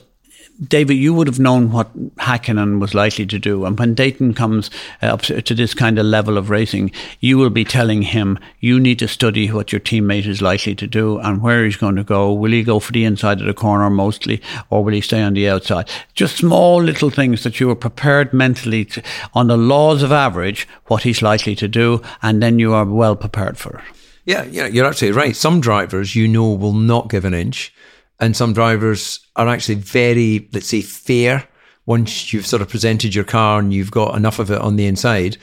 David, 0.63 0.95
you 0.95 1.13
would 1.15 1.27
have 1.27 1.41
known 1.41 1.73
what 1.73 1.93
Hakkinen 2.17 2.79
was 2.79 2.95
likely 2.95 3.27
to 3.27 3.39
do. 3.41 3.65
And 3.65 3.77
when 3.77 3.95
Dayton 3.95 4.35
comes 4.35 4.71
uh, 5.03 5.07
up 5.07 5.23
to 5.23 5.55
this 5.55 5.75
kind 5.75 5.99
of 5.99 6.07
level 6.07 6.39
of 6.39 6.49
racing, 6.49 6.93
you 7.19 7.39
will 7.39 7.51
be 7.51 7.65
telling 7.65 8.03
him, 8.03 8.39
you 8.61 8.79
need 8.79 9.01
to 9.01 9.09
study 9.09 9.49
what 9.49 9.73
your 9.73 9.81
teammate 9.81 10.27
is 10.27 10.41
likely 10.41 10.77
to 10.77 10.87
do 10.87 11.19
and 11.19 11.43
where 11.43 11.65
he's 11.65 11.77
going 11.77 11.97
to 11.97 12.05
go. 12.05 12.33
Will 12.33 12.53
he 12.53 12.63
go 12.63 12.79
for 12.79 12.93
the 12.93 13.05
inside 13.05 13.41
of 13.41 13.47
the 13.47 13.55
corner 13.55 13.91
mostly, 13.91 14.41
or 14.71 14.85
will 14.85 14.93
he 14.93 15.01
stay 15.01 15.23
on 15.23 15.35
the 15.35 15.49
outside? 15.49 15.91
Just 16.15 16.37
small 16.37 16.81
little 16.81 17.11
things 17.11 17.43
that 17.43 17.59
you 17.59 17.69
are 17.71 17.77
prepared 17.77 18.33
mentally 18.33 18.85
to, 18.85 19.03
on 19.35 19.49
the 19.49 19.57
laws 19.57 20.05
of 20.05 20.13
average, 20.13 20.69
what 20.87 21.03
he's 21.03 21.21
likely 21.21 21.57
to 21.57 21.67
do, 21.67 22.01
and 22.23 22.41
then 22.41 22.61
you 22.61 22.73
are 22.73 22.85
well 22.85 23.17
prepared 23.17 23.59
for 23.59 23.79
it. 23.79 23.85
Yeah, 24.25 24.45
yeah, 24.45 24.67
you're 24.67 24.87
absolutely 24.87 25.19
right. 25.19 25.37
Some 25.37 25.61
drivers 25.61 26.15
you 26.15 26.29
know 26.29 26.51
will 26.53 26.73
not 26.73 27.11
give 27.11 27.25
an 27.25 27.35
inch 27.35 27.75
and 28.21 28.37
some 28.37 28.53
drivers 28.53 29.21
are 29.37 29.49
actually 29.49 29.77
very, 29.77 30.49
let's 30.53 30.69
say, 30.69 30.83
fair. 30.83 31.47
Once 31.87 32.33
you've 32.33 32.47
sort 32.47 32.63
of 32.63 32.69
presented 32.69 33.15
your 33.15 33.25
car 33.25 33.59
and 33.59 33.73
you've 33.75 33.91
got 33.91 34.17
enough 34.17 34.39
of 34.39 34.51
it 34.51 34.61
on 34.61 34.77
the 34.77 34.87
inside, 34.87 35.37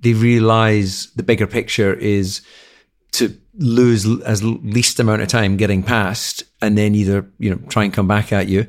they 0.00 0.12
realize 0.12 1.10
the 1.16 1.22
bigger 1.22 1.46
picture 1.46 1.94
is 1.94 2.42
to 3.12 3.34
lose 3.58 4.04
as 4.22 4.44
least 4.44 5.00
amount 5.00 5.22
of 5.22 5.28
time 5.28 5.56
getting 5.56 5.82
past 5.82 6.44
and 6.60 6.76
then 6.76 6.94
either, 6.94 7.26
you 7.38 7.48
know, 7.48 7.56
try 7.68 7.84
and 7.84 7.94
come 7.94 8.06
back 8.06 8.32
at 8.32 8.48
you 8.48 8.66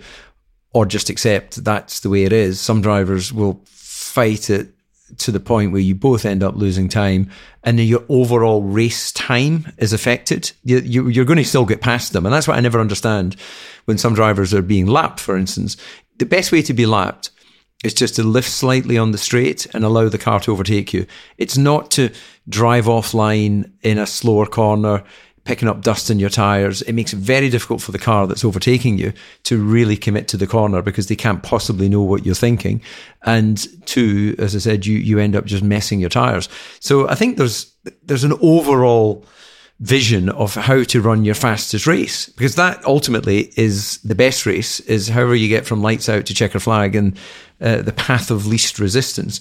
or 0.73 0.85
just 0.85 1.09
accept 1.09 1.63
that's 1.63 1.99
the 2.01 2.09
way 2.09 2.23
it 2.23 2.31
is. 2.31 2.61
Some 2.61 2.81
drivers 2.81 3.33
will 3.33 3.61
fight 3.65 4.49
it 4.49 4.69
to 5.17 5.31
the 5.31 5.39
point 5.39 5.71
where 5.71 5.81
you 5.81 5.95
both 5.95 6.25
end 6.25 6.43
up 6.43 6.55
losing 6.55 6.89
time 6.89 7.29
and 7.63 7.79
your 7.79 8.03
overall 8.09 8.61
race 8.61 9.11
time 9.11 9.71
is 9.77 9.93
affected. 9.93 10.51
You, 10.63 10.79
you, 10.79 11.07
you're 11.07 11.25
going 11.25 11.37
to 11.37 11.45
still 11.45 11.65
get 11.65 11.81
past 11.81 12.13
them. 12.13 12.25
And 12.25 12.33
that's 12.33 12.47
what 12.47 12.57
I 12.57 12.61
never 12.61 12.79
understand 12.79 13.35
when 13.85 13.97
some 13.97 14.13
drivers 14.13 14.53
are 14.53 14.61
being 14.61 14.87
lapped, 14.87 15.19
for 15.19 15.37
instance. 15.37 15.77
The 16.17 16.25
best 16.25 16.51
way 16.51 16.61
to 16.63 16.73
be 16.73 16.85
lapped 16.85 17.31
is 17.83 17.93
just 17.93 18.15
to 18.15 18.23
lift 18.23 18.49
slightly 18.49 18.97
on 18.97 19.11
the 19.11 19.17
straight 19.17 19.67
and 19.73 19.83
allow 19.83 20.09
the 20.09 20.17
car 20.17 20.39
to 20.41 20.51
overtake 20.51 20.93
you. 20.93 21.05
It's 21.37 21.57
not 21.57 21.91
to 21.91 22.11
drive 22.49 22.85
offline 22.85 23.71
in 23.83 23.97
a 23.97 24.07
slower 24.07 24.45
corner 24.45 25.03
picking 25.47 25.69
up 25.69 25.81
dust 25.81 26.09
in 26.09 26.19
your 26.19 26.29
tires, 26.29 26.81
it 26.81 26.91
makes 26.91 27.13
it 27.13 27.19
very 27.19 27.49
difficult 27.49 27.81
for 27.81 27.93
the 27.93 27.97
car 27.97 28.27
that's 28.27 28.43
overtaking 28.43 28.97
you 28.97 29.13
to 29.43 29.57
really 29.63 29.95
commit 29.95 30.27
to 30.27 30.35
the 30.35 30.45
corner 30.45 30.81
because 30.81 31.07
they 31.07 31.15
can't 31.15 31.41
possibly 31.41 31.87
know 31.87 32.01
what 32.01 32.25
you're 32.25 32.35
thinking. 32.35 32.81
And 33.23 33.65
two, 33.87 34.35
as 34.39 34.55
I 34.55 34.59
said, 34.59 34.85
you, 34.85 34.97
you 34.97 35.19
end 35.19 35.37
up 35.37 35.45
just 35.45 35.63
messing 35.63 36.01
your 36.01 36.09
tires. 36.09 36.49
So 36.81 37.07
I 37.07 37.15
think 37.15 37.37
there's, 37.37 37.73
there's 38.03 38.25
an 38.25 38.33
overall 38.41 39.25
vision 39.79 40.27
of 40.29 40.53
how 40.53 40.83
to 40.83 41.01
run 41.01 41.23
your 41.23 41.35
fastest 41.35 41.87
race 41.87 42.27
because 42.29 42.55
that 42.55 42.83
ultimately 42.83 43.53
is 43.55 43.99
the 43.99 44.15
best 44.15 44.45
race 44.45 44.81
is 44.81 45.07
however 45.07 45.35
you 45.35 45.47
get 45.47 45.65
from 45.65 45.81
lights 45.81 46.09
out 46.09 46.25
to 46.25 46.33
checker 46.33 46.59
flag 46.59 46.93
and 46.93 47.17
uh, 47.61 47.81
the 47.83 47.93
path 47.93 48.31
of 48.31 48.47
least 48.47 48.79
resistance. 48.79 49.39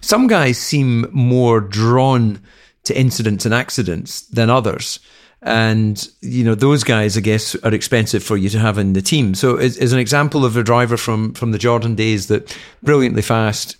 Some 0.00 0.28
guys 0.28 0.58
seem 0.58 1.06
more 1.10 1.60
drawn 1.60 2.40
to 2.84 2.96
incidents 2.96 3.44
and 3.44 3.54
accidents 3.54 4.22
than 4.22 4.48
others. 4.48 5.00
And, 5.42 6.06
you 6.20 6.44
know, 6.44 6.54
those 6.54 6.84
guys, 6.84 7.16
I 7.16 7.20
guess, 7.20 7.54
are 7.56 7.72
expensive 7.72 8.22
for 8.22 8.36
you 8.36 8.50
to 8.50 8.58
have 8.58 8.76
in 8.76 8.92
the 8.92 9.00
team. 9.00 9.34
So 9.34 9.56
as 9.56 9.92
an 9.92 9.98
example 9.98 10.44
of 10.44 10.56
a 10.56 10.62
driver 10.62 10.98
from, 10.98 11.32
from 11.32 11.52
the 11.52 11.58
Jordan 11.58 11.94
days 11.94 12.26
that 12.26 12.54
brilliantly 12.82 13.22
fast, 13.22 13.76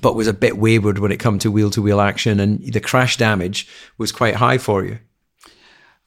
but 0.00 0.14
was 0.14 0.28
a 0.28 0.32
bit 0.32 0.56
wayward 0.56 0.98
when 0.98 1.12
it 1.12 1.18
come 1.18 1.38
to 1.40 1.50
wheel 1.50 1.70
to 1.70 1.82
wheel 1.82 2.00
action 2.00 2.38
and 2.40 2.60
the 2.60 2.80
crash 2.80 3.16
damage 3.16 3.68
was 3.98 4.12
quite 4.12 4.36
high 4.36 4.58
for 4.58 4.84
you. 4.84 4.98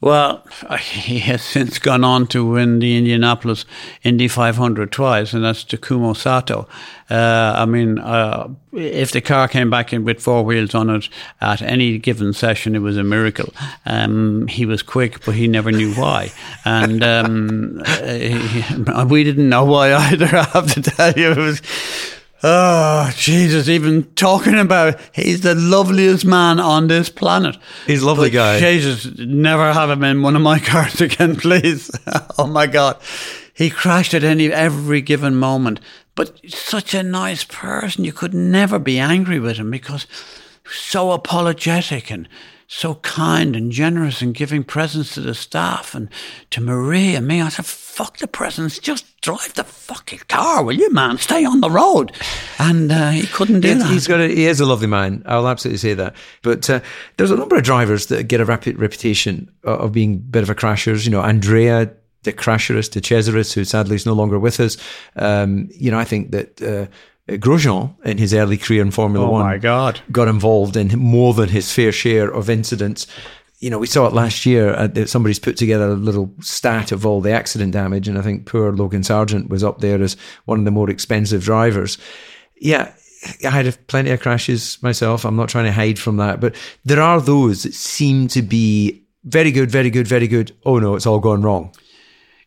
Well, 0.01 0.47
he 0.79 1.19
has 1.19 1.41
since 1.41 1.77
gone 1.77 2.03
on 2.03 2.27
to 2.27 2.45
win 2.45 2.79
the 2.79 2.97
Indianapolis 2.97 3.65
Indy 4.03 4.27
500 4.27 4.91
twice, 4.91 5.33
and 5.33 5.43
that's 5.43 5.63
Takuma 5.63 6.15
Sato. 6.15 6.67
Uh, 7.09 7.53
I 7.57 7.65
mean, 7.65 7.99
uh, 7.99 8.49
if 8.71 9.11
the 9.11 9.19
car 9.19 9.47
came 9.47 9.69
back 9.69 9.91
in 9.91 10.05
with 10.05 10.21
four 10.21 10.45
wheels 10.45 10.73
on 10.73 10.89
it 10.89 11.09
at 11.41 11.61
any 11.61 11.97
given 11.97 12.33
session, 12.33 12.75
it 12.75 12.79
was 12.79 12.97
a 12.97 13.03
miracle. 13.03 13.53
Um, 13.85 14.47
he 14.47 14.65
was 14.65 14.81
quick, 14.81 15.25
but 15.25 15.35
he 15.35 15.47
never 15.47 15.71
knew 15.71 15.93
why. 15.93 16.31
And 16.63 17.03
um, 17.03 17.81
he, 18.05 19.03
we 19.07 19.23
didn't 19.23 19.49
know 19.49 19.65
why 19.65 19.93
either, 19.93 20.27
I 20.27 20.43
have 20.43 20.73
to 20.75 20.81
tell 20.81 21.11
you. 21.13 21.31
It 21.31 21.37
was 21.37 21.61
Oh, 22.41 23.11
Jesus, 23.15 23.67
even 23.67 24.03
talking 24.15 24.57
about 24.57 24.99
he's 25.13 25.41
the 25.41 25.55
loveliest 25.55 26.23
man 26.23 26.59
on 26.59 26.87
this 26.87 27.09
planet. 27.09 27.57
He's 27.85 28.01
a 28.01 28.05
lovely 28.05 28.29
but 28.29 28.35
guy. 28.35 28.59
Jesus, 28.59 29.17
never 29.17 29.73
have 29.73 29.89
him 29.89 30.03
in 30.03 30.21
one 30.21 30.35
of 30.35 30.41
my 30.41 30.59
cars 30.59 31.01
again, 31.01 31.35
please. 31.35 31.91
oh 32.37 32.47
my 32.47 32.65
God. 32.65 32.97
He 33.53 33.69
crashed 33.69 34.13
at 34.13 34.23
any 34.23 34.51
every 34.51 35.01
given 35.01 35.35
moment. 35.35 35.81
But 36.15 36.39
such 36.49 36.93
a 36.93 37.03
nice 37.03 37.43
person. 37.43 38.05
You 38.05 38.13
could 38.13 38.33
never 38.33 38.79
be 38.79 38.99
angry 38.99 39.39
with 39.39 39.57
him 39.57 39.69
because 39.69 40.07
so 40.65 41.11
apologetic 41.11 42.09
and 42.09 42.27
so 42.71 42.93
kind 42.95 43.55
and 43.55 43.71
generous 43.71 44.21
and 44.21 44.35
giving 44.35 44.63
presents 44.63 45.15
to 45.15 45.21
the 45.21 45.33
staff 45.33 45.95
and 45.95 46.07
to 46.51 46.61
Marie 46.61 47.15
and 47.15 47.27
me. 47.27 47.41
I 47.41 47.49
said, 47.49 47.65
fuck 47.65 48.19
the 48.19 48.27
presents, 48.27 48.77
just 48.77 49.19
drive 49.21 49.55
the 49.55 49.63
fucking 49.63 50.21
car, 50.27 50.63
will 50.63 50.77
you, 50.77 50.93
man? 50.93 51.17
Stay 51.17 51.43
on 51.45 51.61
the 51.61 51.69
road. 51.71 52.11
And 52.59 52.91
uh, 52.91 53.09
he 53.09 53.25
couldn't 53.25 53.61
do 53.61 53.73
that. 53.73 53.89
He's 53.89 54.07
got 54.07 54.21
a, 54.21 54.27
he 54.27 54.45
is 54.45 54.59
a 54.59 54.67
lovely 54.67 54.85
man. 54.85 55.23
I'll 55.25 55.47
absolutely 55.47 55.79
say 55.79 55.95
that. 55.95 56.15
But 56.43 56.69
uh, 56.69 56.81
there's 57.17 57.31
a 57.31 57.35
number 57.35 57.55
of 57.55 57.63
drivers 57.63 58.05
that 58.05 58.27
get 58.27 58.39
a 58.39 58.45
rapid 58.45 58.77
reputation 58.77 59.51
of 59.63 59.91
being 59.91 60.13
a 60.13 60.17
bit 60.17 60.43
of 60.43 60.51
a 60.51 60.55
crashers. 60.55 61.05
You 61.05 61.11
know, 61.11 61.21
Andrea 61.21 61.91
the 62.23 62.33
Crasherist, 62.33 62.91
de 62.91 63.01
Cesaris, 63.01 63.53
who 63.53 63.63
sadly 63.63 63.95
is 63.95 64.05
no 64.05 64.13
longer 64.13 64.37
with 64.37 64.59
us. 64.59 64.77
Um, 65.15 65.69
you 65.73 65.89
know, 65.89 65.97
I 65.97 66.03
think 66.03 66.31
that 66.31 66.61
uh, 66.61 66.91
Grosjean 67.37 67.93
in 68.05 68.17
his 68.17 68.33
early 68.33 68.57
career 68.57 68.81
in 68.81 68.91
Formula 68.91 69.25
oh 69.27 69.31
One 69.31 69.45
my 69.45 69.57
God. 69.57 70.01
got 70.11 70.27
involved 70.27 70.75
in 70.75 70.87
more 70.99 71.33
than 71.33 71.49
his 71.49 71.71
fair 71.71 71.91
share 71.91 72.31
of 72.31 72.49
incidents. 72.49 73.07
You 73.59 73.69
know, 73.69 73.77
we 73.79 73.87
saw 73.87 74.07
it 74.07 74.13
last 74.13 74.45
year. 74.45 74.73
Uh, 74.73 75.05
somebody's 75.05 75.39
put 75.39 75.57
together 75.57 75.89
a 75.89 75.95
little 75.95 76.31
stat 76.39 76.91
of 76.91 77.05
all 77.05 77.19
the 77.19 77.31
accident 77.31 77.73
damage, 77.73 78.07
and 78.07 78.17
I 78.17 78.21
think 78.21 78.45
poor 78.45 78.71
Logan 78.71 79.01
Sargeant 79.01 79.49
was 79.49 79.63
up 79.63 79.79
there 79.79 80.01
as 80.01 80.15
one 80.45 80.59
of 80.59 80.65
the 80.65 80.71
more 80.71 80.89
expensive 80.89 81.43
drivers. 81.43 81.97
Yeah, 82.61 82.93
I 83.43 83.49
had 83.49 83.87
plenty 83.87 84.11
of 84.11 84.21
crashes 84.21 84.81
myself. 84.81 85.25
I'm 85.25 85.35
not 85.35 85.49
trying 85.49 85.65
to 85.65 85.73
hide 85.73 85.99
from 85.99 86.17
that, 86.17 86.39
but 86.39 86.55
there 86.85 87.01
are 87.01 87.19
those 87.19 87.63
that 87.63 87.73
seem 87.73 88.29
to 88.29 88.41
be 88.41 89.03
very 89.25 89.51
good, 89.51 89.69
very 89.69 89.89
good, 89.89 90.07
very 90.07 90.27
good. 90.27 90.55
Oh 90.65 90.79
no, 90.79 90.95
it's 90.95 91.05
all 91.05 91.19
gone 91.19 91.41
wrong 91.41 91.73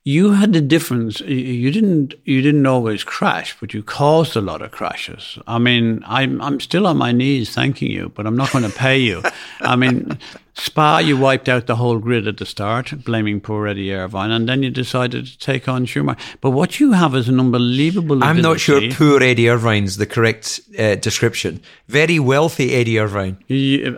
you 0.05 0.33
had 0.33 0.53
the 0.53 0.61
difference. 0.61 1.21
You 1.21 1.71
didn't. 1.71 2.15
You 2.25 2.43
didn't 2.43 2.67
always 2.67 3.05
crash, 3.05 3.57
but 3.61 3.73
you 3.73 3.83
caused 3.83 4.37
a 4.37 4.41
lot 4.41 4.61
of 4.61 4.73
crashes. 4.73 5.39
I 5.47 5.59
mean, 5.59 6.03
I'm 6.07 6.41
I'm 6.43 6.59
still 6.59 6.87
on 6.87 6.97
my 6.97 7.13
knees 7.13 7.55
thanking 7.55 7.91
you, 7.91 8.09
but 8.09 8.27
I'm 8.27 8.37
not 8.37 8.51
going 8.51 8.65
to 8.65 8.77
pay 8.77 8.99
you. 8.99 9.23
I 9.61 9.77
mean, 9.77 10.19
Spa, 10.55 10.99
you 10.99 11.17
wiped 11.17 11.49
out 11.49 11.67
the 11.67 11.77
whole 11.77 11.99
grid 11.99 12.29
at 12.29 12.37
the 12.37 12.45
start, 12.45 13.05
blaming 13.05 13.41
poor 13.41 13.67
Eddie 13.67 13.93
Irvine, 13.93 14.31
and 14.31 14.47
then 14.47 14.63
you 14.63 14.71
decided 14.71 15.27
to 15.27 15.39
take 15.39 15.67
on 15.67 15.87
Schumacher. 15.87 16.21
But 16.43 16.51
what 16.51 16.79
you 16.79 16.93
have 16.93 17.15
is 17.15 17.29
an 17.29 17.41
unbelievable. 17.41 18.23
I'm 18.23 18.43
not 18.43 18.61
sure 18.61 18.83
poor 18.93 19.23
Eddie 19.23 19.49
Irvine's 19.49 19.97
the 19.97 20.05
correct 20.05 20.61
uh, 20.79 20.97
description. 20.97 21.63
Very 21.89 22.19
wealthy 22.19 22.75
Eddie 22.75 22.99
Irvine, 22.99 23.39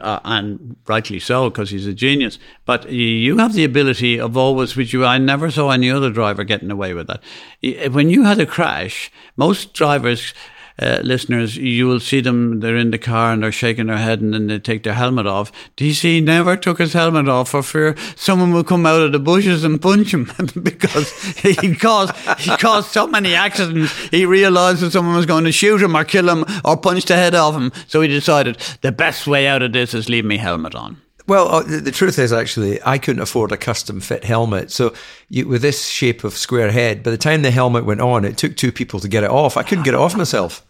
uh, 0.01 0.21
and 0.25 0.77
rightly 0.87 1.19
so 1.19 1.51
because 1.51 1.71
he's 1.71 1.89
a 1.89 1.93
genius. 1.93 2.39
But 2.65 2.89
you 2.91 3.39
have 3.39 3.55
the 3.55 3.65
ability 3.65 4.21
of 4.21 4.37
always, 4.37 4.77
which 4.77 4.93
you 4.93 5.05
I 5.05 5.19
never 5.19 5.51
saw 5.51 5.71
any 5.71 5.91
other 5.91 6.11
driver 6.11 6.45
getting 6.45 6.71
away 6.71 6.95
with 6.95 7.09
that. 7.09 7.93
When 7.93 8.11
you 8.11 8.25
had 8.25 8.39
a 8.39 8.47
crash, 8.47 9.11
most 9.37 9.75
drivers 9.75 10.33
uh, 10.79 11.01
listeners, 11.03 11.57
you 11.57 11.87
will 11.87 12.01
see 12.01 12.21
them, 12.21 12.61
they're 12.61 12.77
in 12.77 12.91
the 12.91 12.99
car 12.99 13.33
and 13.33 13.43
they're 13.43 13.53
shaking 13.53 13.87
their 13.87 13.97
head 13.97 14.21
and 14.21 14.35
then 14.35 14.49
they 14.49 14.59
take 14.59 14.83
their 14.83 14.95
helmet 14.95 15.27
off. 15.27 15.53
DC 15.77 16.23
never 16.23 16.57
took 16.57 16.79
his 16.79 16.93
helmet 16.93 17.29
off 17.29 17.51
for 17.51 17.63
fear 17.63 17.95
someone 18.17 18.53
will 18.53 18.65
come 18.65 18.87
out 18.87 19.03
of 19.03 19.13
the 19.13 19.19
bushes 19.19 19.65
and 19.65 19.81
punch 19.81 20.13
him 20.13 20.31
because 20.63 21.13
he 21.37 21.75
caused, 21.75 22.15
he 22.39 22.57
caused 22.57 22.91
so 22.91 23.07
many 23.07 23.35
accidents. 23.35 23.93
He 24.09 24.27
realized 24.27 24.81
that 24.81 24.91
someone 24.91 25.17
was 25.17 25.27
going 25.27 25.45
to 25.45 25.53
shoot 25.53 25.83
him 25.83 25.97
or 25.97 26.05
kill 26.05 26.29
him 26.29 26.45
or 26.65 26.77
punch 26.77 27.05
the 27.05 27.17
head 27.17 27.35
off 27.35 27.55
him. 27.55 27.73
So 27.87 28.01
he 28.01 28.09
decided 28.09 28.57
the 28.81 28.93
best 28.93 29.27
way 29.27 29.47
out 29.47 29.63
of 29.63 29.73
this 29.73 29.95
is 29.95 30.09
leave 30.09 30.25
me 30.25 30.39
helmet 30.39 30.75
on. 30.75 31.04
Well, 31.27 31.49
uh, 31.49 31.63
the, 31.63 31.91
truth 31.91 32.19
is, 32.19 32.35
actually, 32.35 32.81
I 32.85 32.99
couldn't 32.99 33.23
afford 33.23 33.51
a 33.51 33.57
custom 33.57 34.01
fit 34.01 34.25
helmet. 34.25 34.71
So, 34.71 34.93
you, 35.31 35.49
with 35.49 35.63
this 35.63 35.89
shape 35.89 36.23
of 36.23 36.37
square 36.37 36.71
head, 36.71 37.03
by 37.03 37.11
the 37.11 37.17
time 37.17 37.41
the 37.41 37.51
helmet 37.51 37.87
went 37.87 38.03
on, 38.03 38.27
it 38.27 38.37
took 38.37 38.57
two 38.57 38.71
people 38.71 39.01
to 39.01 39.09
get 39.09 39.25
it 39.25 39.31
off. 39.31 39.57
I 39.57 39.63
couldn't 39.63 39.85
get 39.85 39.95
it 39.95 40.01
off 40.01 40.15
myself. 40.17 40.63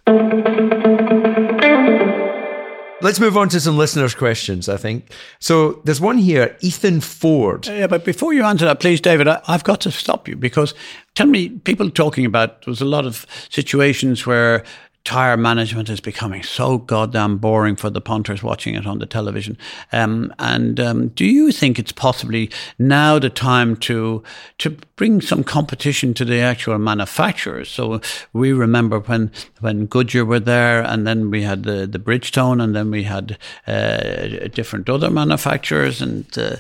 Let's 3.05 3.21
move 3.21 3.37
on 3.37 3.51
to 3.51 3.61
some 3.61 3.77
listeners' 3.77 4.15
questions, 4.15 4.67
I 4.67 4.77
think. 4.79 5.13
So 5.39 5.83
there's 5.85 6.01
one 6.01 6.17
here, 6.17 6.57
Ethan 6.61 7.01
Ford. 7.01 7.67
Yeah, 7.67 7.87
but 7.87 8.05
before 8.05 8.33
you 8.33 8.45
answer 8.45 8.65
that, 8.65 8.81
please, 8.81 9.01
David, 9.01 9.29
I, 9.29 9.43
have 9.47 9.65
got 9.65 9.83
to 9.83 9.91
stop 9.91 10.27
you 10.27 10.37
because 10.37 10.73
tell 11.15 11.27
me, 11.27 11.51
people 11.51 11.91
talking 11.91 12.25
about, 12.25 12.63
there 12.63 12.73
was 12.73 12.81
a 12.81 12.87
lot 12.87 13.05
of 13.05 13.27
situations 13.51 14.25
where 14.25 14.65
tire 15.05 15.37
management 15.37 15.91
is 15.91 16.01
becoming 16.01 16.43
so 16.43 16.79
goddamn 16.79 17.37
boring 17.37 17.77
for 17.77 17.91
the 17.91 18.01
punters 18.01 18.43
watching 18.43 18.75
it 18.75 18.87
on 18.87 18.99
the 18.99 19.07
television. 19.07 19.59
Um, 19.93 20.35
and 20.39 20.81
um, 20.81 21.09
do 21.09 21.27
you 21.27 21.53
think 21.53 21.79
it's 21.79 21.93
possibly 21.93 22.51
now 22.79 23.19
the 23.19 23.29
time 23.29 23.77
to 23.77 24.23
to 24.59 24.71
bring 24.97 25.21
some 25.21 25.45
competition 25.45 26.15
to 26.15 26.25
the 26.25 26.41
actual 26.41 26.79
manufacturers? 26.79 27.69
So 27.69 28.01
we 28.33 28.53
remember 28.53 29.01
when 29.01 29.31
when 29.61 29.87
Goodyear 29.87 30.25
were 30.25 30.41
there, 30.41 30.83
and 30.83 31.07
then 31.07 31.31
we 31.31 31.43
had 31.43 31.65
the 31.65 31.87
the 31.87 31.99
Bridgestone, 31.99 32.63
and 32.63 32.75
then 32.75 32.91
we 32.91 33.03
had 33.03 33.37
uh, 33.67 34.49
different 34.49 34.89
other 34.89 35.11
manufacturers, 35.11 36.01
and 36.01 36.27
uh, 36.39 36.57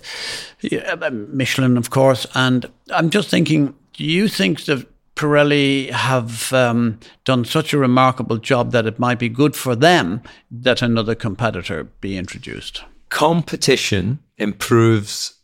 Michelin, 1.10 1.78
of 1.78 1.88
course. 1.88 2.26
And 2.34 2.66
I'm 2.90 3.08
just 3.08 3.30
thinking, 3.30 3.74
do 3.94 4.04
you 4.04 4.28
think 4.28 4.64
that 4.66 4.86
Pirelli 5.16 5.90
have 5.90 6.52
um, 6.52 6.98
done 7.24 7.44
such 7.44 7.72
a 7.72 7.78
remarkable 7.78 8.38
job 8.38 8.72
that 8.72 8.86
it 8.86 8.98
might 8.98 9.18
be 9.18 9.28
good 9.28 9.54
for 9.54 9.76
them 9.76 10.22
that 10.50 10.82
another 10.82 11.14
competitor 11.14 11.84
be 12.00 12.16
introduced. 12.16 12.82
Competition 13.10 14.18
improves 14.38 15.34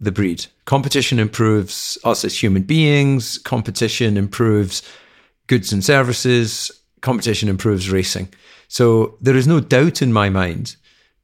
the 0.00 0.10
breed. 0.10 0.46
Competition 0.64 1.20
improves 1.20 1.96
us 2.04 2.24
as 2.24 2.42
human 2.42 2.62
beings. 2.62 3.38
Competition 3.38 4.16
improves 4.16 4.82
goods 5.46 5.72
and 5.72 5.84
services. 5.84 6.72
Competition 7.00 7.48
improves 7.48 7.90
racing. 7.90 8.28
So 8.66 9.16
there 9.20 9.36
is 9.36 9.46
no 9.46 9.60
doubt 9.60 10.02
in 10.02 10.12
my 10.12 10.30
mind 10.30 10.76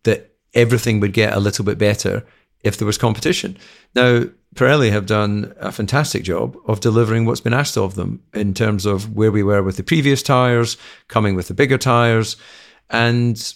that 0.04 0.36
everything 0.54 1.00
would 1.00 1.12
get 1.12 1.34
a 1.34 1.40
little 1.40 1.64
bit 1.64 1.78
better 1.78 2.24
if 2.62 2.76
there 2.76 2.86
was 2.86 2.98
competition. 2.98 3.56
Now, 3.94 4.24
Pirelli 4.54 4.90
have 4.90 5.06
done 5.06 5.54
a 5.58 5.70
fantastic 5.70 6.22
job 6.24 6.56
of 6.66 6.80
delivering 6.80 7.24
what's 7.24 7.40
been 7.40 7.54
asked 7.54 7.76
of 7.76 7.94
them 7.94 8.22
in 8.34 8.54
terms 8.54 8.86
of 8.86 9.14
where 9.14 9.30
we 9.30 9.42
were 9.42 9.62
with 9.62 9.76
the 9.76 9.82
previous 9.82 10.22
tyres, 10.22 10.76
coming 11.06 11.34
with 11.34 11.48
the 11.48 11.54
bigger 11.54 11.78
tyres, 11.78 12.36
and 12.90 13.54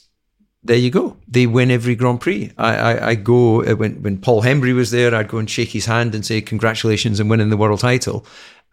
there 0.62 0.76
you 0.76 0.90
go. 0.90 1.16
They 1.26 1.46
win 1.46 1.70
every 1.70 1.96
Grand 1.96 2.20
Prix. 2.20 2.52
I, 2.56 2.76
I, 2.76 3.08
I, 3.08 3.14
go 3.16 3.64
uh, 3.64 3.74
when 3.74 4.02
when 4.02 4.18
Paul 4.18 4.42
Hembery 4.42 4.74
was 4.74 4.90
there, 4.90 5.14
I'd 5.14 5.28
go 5.28 5.38
and 5.38 5.50
shake 5.50 5.70
his 5.70 5.86
hand 5.86 6.14
and 6.14 6.24
say 6.24 6.40
congratulations 6.40 7.20
on 7.20 7.28
winning 7.28 7.50
the 7.50 7.56
world 7.56 7.80
title 7.80 8.24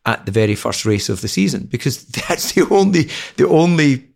at 0.06 0.26
the 0.26 0.32
very 0.32 0.56
first 0.56 0.86
race 0.86 1.10
of 1.10 1.22
the 1.22 1.28
season 1.28 1.66
because 1.66 2.06
that's 2.28 2.54
the 2.54 2.68
only 2.70 3.10
the 3.38 3.48
only 3.48 4.09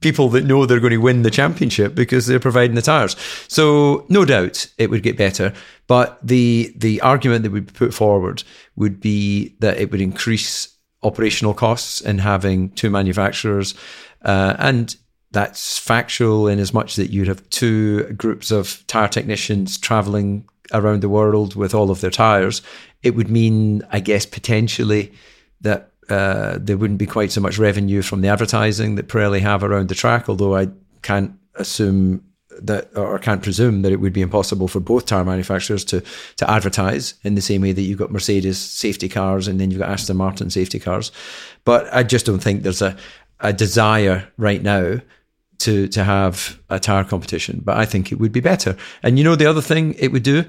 people 0.00 0.28
that 0.30 0.44
know 0.44 0.64
they're 0.64 0.80
going 0.80 0.92
to 0.92 0.98
win 0.98 1.22
the 1.22 1.30
championship 1.30 1.94
because 1.94 2.26
they're 2.26 2.38
providing 2.38 2.76
the 2.76 2.82
tires. 2.82 3.16
So 3.48 4.06
no 4.08 4.24
doubt 4.24 4.66
it 4.78 4.90
would 4.90 5.02
get 5.02 5.16
better. 5.16 5.52
But 5.86 6.18
the 6.22 6.72
the 6.76 7.00
argument 7.00 7.42
that 7.42 7.50
would 7.50 7.66
be 7.66 7.72
put 7.72 7.94
forward 7.94 8.42
would 8.76 9.00
be 9.00 9.56
that 9.60 9.78
it 9.78 9.90
would 9.90 10.00
increase 10.00 10.68
operational 11.02 11.54
costs 11.54 12.00
in 12.00 12.18
having 12.18 12.70
two 12.70 12.90
manufacturers, 12.90 13.74
uh, 14.22 14.54
and 14.58 14.96
that's 15.30 15.78
factual 15.78 16.48
in 16.48 16.58
as 16.58 16.72
much 16.72 16.96
that 16.96 17.10
you'd 17.10 17.28
have 17.28 17.48
two 17.50 18.04
groups 18.14 18.50
of 18.50 18.82
tire 18.86 19.08
technicians 19.08 19.78
traveling 19.78 20.48
around 20.72 21.02
the 21.02 21.08
world 21.08 21.54
with 21.54 21.74
all 21.74 21.90
of 21.90 22.00
their 22.00 22.10
tires. 22.10 22.62
It 23.02 23.14
would 23.14 23.30
mean, 23.30 23.82
I 23.90 24.00
guess, 24.00 24.26
potentially 24.26 25.12
that 25.60 25.92
uh, 26.08 26.58
there 26.60 26.76
wouldn't 26.76 26.98
be 26.98 27.06
quite 27.06 27.32
so 27.32 27.40
much 27.40 27.58
revenue 27.58 28.02
from 28.02 28.20
the 28.20 28.28
advertising 28.28 28.94
that 28.94 29.08
Pirelli 29.08 29.40
have 29.40 29.62
around 29.62 29.88
the 29.88 29.94
track, 29.94 30.28
although 30.28 30.56
I 30.56 30.68
can't 31.02 31.32
assume 31.54 32.24
that 32.62 32.90
or 32.96 33.18
can't 33.18 33.42
presume 33.42 33.82
that 33.82 33.92
it 33.92 34.00
would 34.00 34.12
be 34.12 34.20
impossible 34.20 34.68
for 34.68 34.80
both 34.80 35.06
tire 35.06 35.24
manufacturers 35.24 35.84
to 35.84 36.02
to 36.36 36.50
advertise 36.50 37.14
in 37.22 37.34
the 37.34 37.40
same 37.40 37.62
way 37.62 37.72
that 37.72 37.82
you've 37.82 37.98
got 37.98 38.10
Mercedes 38.10 38.58
safety 38.58 39.08
cars 39.08 39.48
and 39.48 39.60
then 39.60 39.70
you've 39.70 39.80
got 39.80 39.90
Aston 39.90 40.16
Martin 40.16 40.50
safety 40.50 40.78
cars. 40.78 41.12
But 41.64 41.92
I 41.94 42.02
just 42.02 42.26
don't 42.26 42.40
think 42.40 42.62
there's 42.62 42.82
a, 42.82 42.96
a 43.40 43.52
desire 43.52 44.28
right 44.36 44.62
now 44.62 45.00
to 45.58 45.88
to 45.88 46.04
have 46.04 46.58
a 46.68 46.80
tire 46.80 47.04
competition. 47.04 47.60
But 47.64 47.76
I 47.76 47.84
think 47.84 48.10
it 48.10 48.18
would 48.18 48.32
be 48.32 48.40
better. 48.40 48.76
And 49.02 49.18
you 49.18 49.24
know 49.24 49.36
the 49.36 49.50
other 49.50 49.62
thing 49.62 49.94
it 49.94 50.12
would 50.12 50.22
do? 50.22 50.44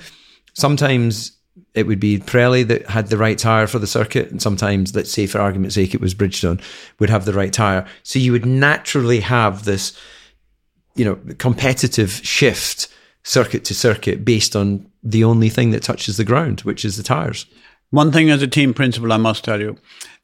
Sometimes 0.54 1.38
it 1.73 1.88
would 1.88 1.99
be 1.99 2.19
Pirelli 2.19 2.67
that 2.67 2.88
had 2.88 3.08
the 3.08 3.17
right 3.17 3.38
tire 3.38 3.67
for 3.67 3.79
the 3.79 3.88
circuit, 3.88 4.32
and 4.32 4.41
sometimes, 4.41 4.95
let's 4.95 5.12
say 5.12 5.27
for 5.27 5.39
argument's 5.39 5.75
sake, 5.75 5.93
it 5.93 6.01
was 6.01 6.15
Bridgestone 6.15 6.62
would 6.99 7.10
have 7.10 7.25
the 7.25 7.34
right 7.34 7.53
tire. 7.53 7.86
So 8.03 8.19
you 8.19 8.32
would 8.32 8.45
naturally 8.45 9.19
have 9.19 9.65
this, 9.65 9.97
you 10.95 11.05
know, 11.05 11.19
competitive 11.38 12.12
shift 12.23 12.88
circuit 13.23 13.65
to 13.65 13.75
circuit 13.75 14.25
based 14.25 14.55
on 14.55 14.89
the 15.03 15.23
only 15.23 15.49
thing 15.49 15.71
that 15.71 15.84
touches 15.84 16.17
the 16.17 16.23
ground, 16.23 16.62
which 16.62 16.84
is 16.84 16.97
the 16.97 17.03
tires. 17.03 17.45
One 17.91 18.12
thing 18.12 18.29
as 18.29 18.41
a 18.41 18.47
team 18.47 18.73
principal, 18.73 19.12
I 19.12 19.17
must 19.17 19.43
tell 19.43 19.60
you, 19.60 19.77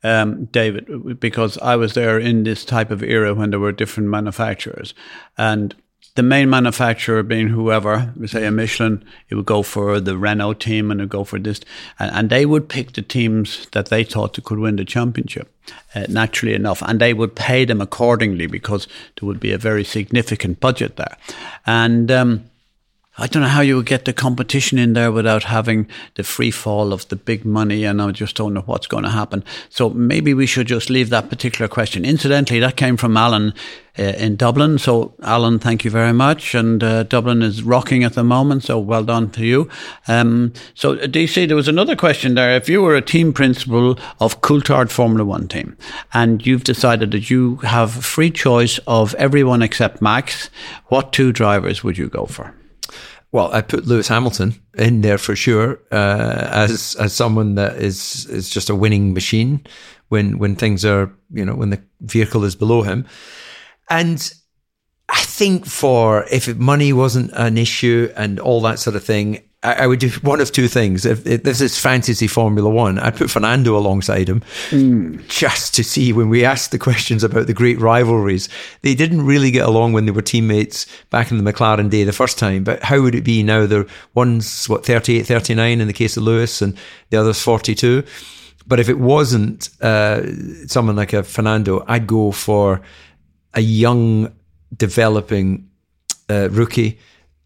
um, 0.04 0.46
David, 0.46 1.20
because 1.20 1.58
I 1.60 1.76
was 1.76 1.94
there 1.94 2.20
in 2.20 2.44
this 2.44 2.64
type 2.64 2.92
of 2.92 3.02
era 3.02 3.34
when 3.34 3.50
there 3.50 3.60
were 3.60 3.72
different 3.72 4.10
manufacturers, 4.10 4.94
and 5.38 5.76
the 6.16 6.24
main 6.24 6.50
manufacturer 6.50 7.24
being 7.24 7.50
whoever, 7.50 8.14
we 8.16 8.28
say 8.28 8.46
a 8.46 8.52
Michelin, 8.52 9.04
it 9.30 9.36
would 9.36 9.46
go 9.46 9.62
for 9.62 10.00
the 10.00 10.18
Renault 10.18 10.56
team 10.56 10.90
and 10.90 11.02
it 11.02 11.04
would 11.04 11.10
go 11.10 11.24
for 11.26 11.38
this. 11.38 11.60
And, 12.00 12.12
and, 12.12 12.30
they 12.30 12.46
would 12.46 12.70
pick 12.70 12.94
the 12.94 13.02
teams 13.02 13.68
that 13.72 13.88
they 13.88 14.06
thought 14.06 14.42
could 14.46 14.60
win 14.60 14.78
the 14.78 14.86
championship, 14.86 15.52
uh, 15.94 16.06
naturally 16.08 16.56
enough. 16.56 16.82
And 16.82 17.02
they 17.02 17.14
would 17.14 17.36
pay 17.36 17.66
them 17.66 17.82
accordingly 17.82 18.48
because 18.48 18.88
there 19.20 19.28
would 19.28 19.42
be 19.42 19.52
a 19.52 19.58
very 19.58 19.84
significant 19.84 20.62
budget 20.62 20.96
there. 20.96 21.18
And, 21.66 22.10
um, 22.10 22.50
I 23.18 23.28
don't 23.28 23.44
know 23.44 23.48
how 23.48 23.62
you 23.62 23.78
would 23.78 23.86
get 23.86 24.04
the 24.04 24.12
competition 24.12 24.78
in 24.78 24.92
there 24.92 25.10
without 25.10 25.44
having 25.44 25.88
the 26.16 26.24
free 26.24 26.52
fall 26.52 26.92
of 26.92 27.08
the 27.08 27.16
big 27.16 27.46
money, 27.46 27.86
and 27.86 28.02
I 28.02 28.12
just 28.12 28.36
don't 28.36 28.54
know 28.54 28.64
what's 28.66 28.88
going 28.88 29.06
to 29.06 29.10
happen. 29.10 29.42
So 29.70 29.90
maybe 29.92 30.34
we 30.34 30.46
should 30.46 30.68
just 30.68 30.90
leave 30.90 31.10
that 31.12 31.30
particular 31.30 31.70
question. 31.70 32.04
Incidentally, 32.04 32.60
that 32.60 32.76
came 32.76 32.98
from 32.98 33.16
Alan 33.16 33.54
uh, 33.98 34.04
in 34.04 34.36
Dublin. 34.36 34.78
So, 34.78 35.14
Alan, 35.24 35.60
thank 35.60 35.86
you 35.86 35.92
very 35.92 36.12
much. 36.12 36.54
And 36.54 36.84
uh, 36.84 37.04
Dublin 37.04 37.42
is 37.42 37.64
rocking 37.64 38.04
at 38.04 38.16
the 38.16 38.24
moment, 38.24 38.64
so 38.64 38.78
well 38.78 39.06
done 39.06 39.30
to 39.32 39.46
you. 39.46 39.70
Um, 40.10 40.52
so, 40.74 40.98
DC, 40.98 41.48
there 41.48 41.56
was 41.56 41.70
another 41.70 41.96
question 41.96 42.36
there. 42.36 42.58
If 42.58 42.68
you 42.68 42.82
were 42.82 42.96
a 42.96 43.02
team 43.02 43.32
principal 43.32 43.98
of 44.20 44.42
Coulthard 44.42 44.92
Formula 44.92 45.24
One 45.24 45.48
team, 45.48 45.78
and 46.14 46.46
you've 46.46 46.66
decided 46.66 47.12
that 47.12 47.30
you 47.30 47.58
have 47.58 47.94
free 47.94 48.32
choice 48.32 48.78
of 48.88 49.16
everyone 49.16 49.62
except 49.62 50.02
Max, 50.02 50.50
what 50.88 51.14
two 51.14 51.32
drivers 51.32 51.82
would 51.82 51.98
you 51.98 52.10
go 52.10 52.26
for? 52.26 52.54
Well, 53.36 53.54
I 53.54 53.60
put 53.60 53.86
Lewis 53.86 54.08
Hamilton 54.08 54.56
in 54.78 55.02
there 55.02 55.18
for 55.18 55.36
sure 55.36 55.82
uh, 55.92 56.48
as 56.52 56.96
as 56.98 57.12
someone 57.12 57.56
that 57.56 57.76
is 57.76 58.26
is 58.28 58.50
just 58.50 58.70
a 58.70 58.76
winning 58.76 59.14
machine 59.14 59.60
when 60.08 60.38
when 60.40 60.56
things 60.56 60.86
are 60.86 61.12
you 61.34 61.44
know 61.44 61.54
when 61.54 61.70
the 61.70 61.84
vehicle 62.00 62.46
is 62.46 62.56
below 62.56 62.84
him, 62.84 63.06
and 63.90 64.34
I 65.10 65.20
think 65.20 65.66
for 65.66 66.24
if 66.32 66.56
money 66.56 66.94
wasn't 66.94 67.32
an 67.34 67.58
issue 67.58 68.10
and 68.16 68.40
all 68.40 68.62
that 68.62 68.80
sort 68.80 68.96
of 68.96 69.04
thing, 69.04 69.45
I, 69.66 69.84
I 69.84 69.88
would 69.88 70.00
do 70.00 70.10
one 70.22 70.40
of 70.40 70.52
two 70.52 70.68
things. 70.68 71.06
If, 71.06 71.26
if, 71.26 71.44
this 71.44 71.60
is 71.60 71.80
fantasy 71.80 72.28
Formula 72.28 72.70
One, 72.70 73.00
I'd 73.00 73.16
put 73.16 73.32
Fernando 73.32 73.76
alongside 73.76 74.30
him 74.30 74.42
mm. 74.70 75.28
just 75.28 75.74
to 75.76 75.84
see 75.84 76.14
when 76.14 76.30
we 76.30 76.46
asked 76.46 76.72
the 76.72 76.80
questions 76.80 77.24
about 77.24 77.48
the 77.48 77.54
great 77.54 77.80
rivalries. 77.80 78.48
They 78.82 78.96
didn't 78.96 79.26
really 79.26 79.52
get 79.52 79.68
along 79.68 79.94
when 79.94 80.06
they 80.06 80.12
were 80.12 80.22
teammates 80.22 80.86
back 81.10 81.32
in 81.32 81.44
the 81.44 81.52
McLaren 81.52 81.90
day 81.90 82.04
the 82.04 82.14
first 82.14 82.38
time, 82.38 82.64
but 82.64 82.84
how 82.84 83.02
would 83.02 83.16
it 83.16 83.24
be 83.24 83.44
now? 83.44 83.66
They're 83.66 83.88
one's 84.14 84.68
what 84.70 84.86
38, 84.86 85.26
39 85.26 85.82
in 85.82 85.88
the 85.88 85.94
case 85.94 86.16
of 86.16 86.24
Lewis, 86.24 86.62
and 86.62 86.78
the 87.10 87.18
other's 87.18 87.42
42. 87.42 88.04
But 88.68 88.80
if 88.80 88.90
it 88.90 89.00
wasn't 89.00 89.70
uh, 89.82 90.24
someone 90.68 90.96
like 90.96 91.14
a 91.14 91.24
Fernando, 91.24 91.84
I'd 91.88 92.08
go 92.08 92.32
for 92.32 92.82
a 93.54 93.62
young, 93.62 94.34
developing 94.76 95.70
uh, 96.30 96.50
rookie 96.50 97.00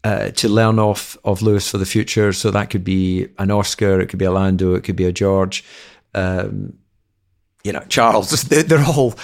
uh, 0.04 0.30
to 0.30 0.48
learn 0.48 0.78
off 0.78 1.16
of 1.24 1.42
Lewis 1.42 1.70
for 1.70 1.78
the 1.78 1.86
future. 1.86 2.32
So 2.32 2.50
that 2.50 2.70
could 2.70 2.84
be 2.84 3.28
an 3.38 3.50
Oscar, 3.50 4.00
it 4.00 4.08
could 4.08 4.18
be 4.18 4.24
a 4.24 4.32
Lando, 4.32 4.74
it 4.74 4.84
could 4.84 4.96
be 4.96 5.04
a 5.04 5.12
George, 5.12 5.64
um, 6.14 6.74
you 7.64 7.72
know, 7.72 7.84
Charles. 7.88 8.30
They're 8.48 8.84
all 8.84 9.14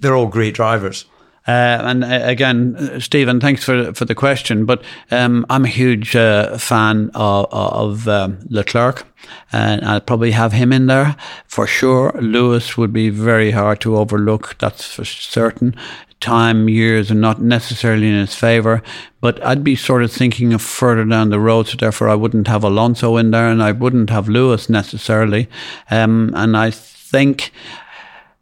they're 0.00 0.14
all 0.14 0.26
great 0.26 0.54
drivers. 0.54 1.06
Uh, 1.48 1.78
and 1.84 2.02
uh, 2.02 2.20
again, 2.24 3.00
Stephen, 3.00 3.40
thanks 3.40 3.62
for 3.62 3.92
for 3.94 4.04
the 4.04 4.14
question. 4.14 4.66
But 4.66 4.82
um, 5.12 5.46
I'm 5.48 5.64
a 5.64 5.68
huge 5.68 6.16
uh, 6.16 6.58
fan 6.58 7.10
of, 7.14 7.46
of 7.52 8.08
um, 8.08 8.38
Leclerc, 8.50 9.06
and 9.52 9.84
I'll 9.84 10.00
probably 10.00 10.32
have 10.32 10.52
him 10.52 10.72
in 10.72 10.86
there 10.86 11.16
for 11.46 11.66
sure. 11.66 12.12
Lewis 12.20 12.76
would 12.76 12.92
be 12.92 13.10
very 13.10 13.52
hard 13.52 13.80
to 13.82 13.96
overlook. 13.96 14.56
That's 14.58 14.92
for 14.92 15.04
certain. 15.04 15.76
Time, 16.20 16.68
years, 16.68 17.10
and 17.10 17.20
not 17.20 17.40
necessarily 17.40 18.08
in 18.08 18.18
his 18.18 18.34
favour. 18.34 18.82
But 19.20 19.44
I'd 19.44 19.64
be 19.64 19.76
sort 19.76 20.02
of 20.02 20.12
thinking 20.12 20.52
of 20.52 20.62
further 20.62 21.04
down 21.04 21.30
the 21.30 21.40
road, 21.40 21.68
so 21.68 21.76
therefore 21.76 22.08
I 22.08 22.14
wouldn't 22.14 22.48
have 22.48 22.64
Alonso 22.64 23.16
in 23.16 23.30
there, 23.30 23.48
and 23.48 23.62
I 23.62 23.72
wouldn't 23.72 24.10
have 24.10 24.28
Lewis 24.28 24.68
necessarily. 24.68 25.48
Um, 25.90 26.32
and 26.34 26.56
I 26.56 26.70
think 26.70 27.52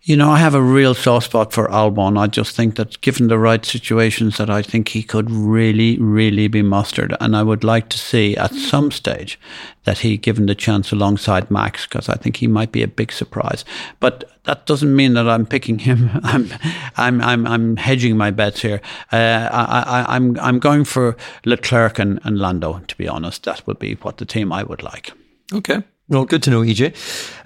you 0.07 0.19
know, 0.19 0.29
I 0.29 0.39
have 0.39 0.55
a 0.55 0.61
real 0.61 0.93
soft 0.93 1.27
spot 1.27 1.55
for 1.55 1.67
Albon. 1.69 2.19
I 2.19 2.27
just 2.27 2.55
think 2.55 2.77
that 2.77 3.01
given 3.01 3.29
the 3.29 3.39
right 3.39 3.65
situations 3.65 4.37
that 4.37 4.51
I 4.51 4.61
think 4.61 4.89
he 4.89 5.03
could 5.03 5.31
really, 5.31 5.97
really 5.99 6.47
be 6.47 6.61
mustered. 6.61 7.17
And 7.21 7.35
I 7.35 7.43
would 7.43 7.65
like 7.65 7.89
to 7.89 7.99
see 7.99 8.37
at 8.37 8.53
some 8.53 8.91
stage 8.91 9.41
that 9.85 9.99
he 9.99 10.19
given 10.19 10.45
the 10.45 10.55
chance 10.55 10.93
alongside 10.93 11.51
Max, 11.51 11.87
because 11.87 12.11
I 12.11 12.17
think 12.17 12.37
he 12.37 12.47
might 12.47 12.71
be 12.71 12.83
a 12.83 12.89
big 12.89 13.13
surprise. 13.13 13.65
But 13.99 14.31
that 14.45 14.67
doesn't 14.67 14.95
mean 14.95 15.15
that 15.15 15.27
I'm 15.27 15.47
picking 15.47 15.79
him. 15.79 16.11
I'm, 16.23 16.51
I'm, 16.99 17.23
I'm, 17.23 17.47
I'm 17.47 17.77
hedging 17.77 18.19
my 18.19 18.31
bets 18.31 18.61
here. 18.61 18.83
Uh, 19.11 19.49
I, 19.51 19.85
I, 19.87 20.17
I'm, 20.17 20.39
I'm 20.39 20.59
going 20.59 20.85
for 20.85 21.17
Leclerc 21.47 21.99
and, 21.99 22.21
and 22.25 22.39
Lando, 22.39 22.81
to 22.81 22.97
be 22.99 23.09
honest. 23.09 23.45
That 23.45 23.67
would 23.67 23.79
be 23.79 23.95
what 23.95 24.19
the 24.19 24.27
team 24.27 24.53
I 24.53 24.65
would 24.65 24.83
like. 24.83 25.13
Okay. 25.51 25.83
Well, 26.11 26.27
good 26.27 26.43
to 26.43 26.51
know, 26.51 26.61
EJ. 26.61 26.95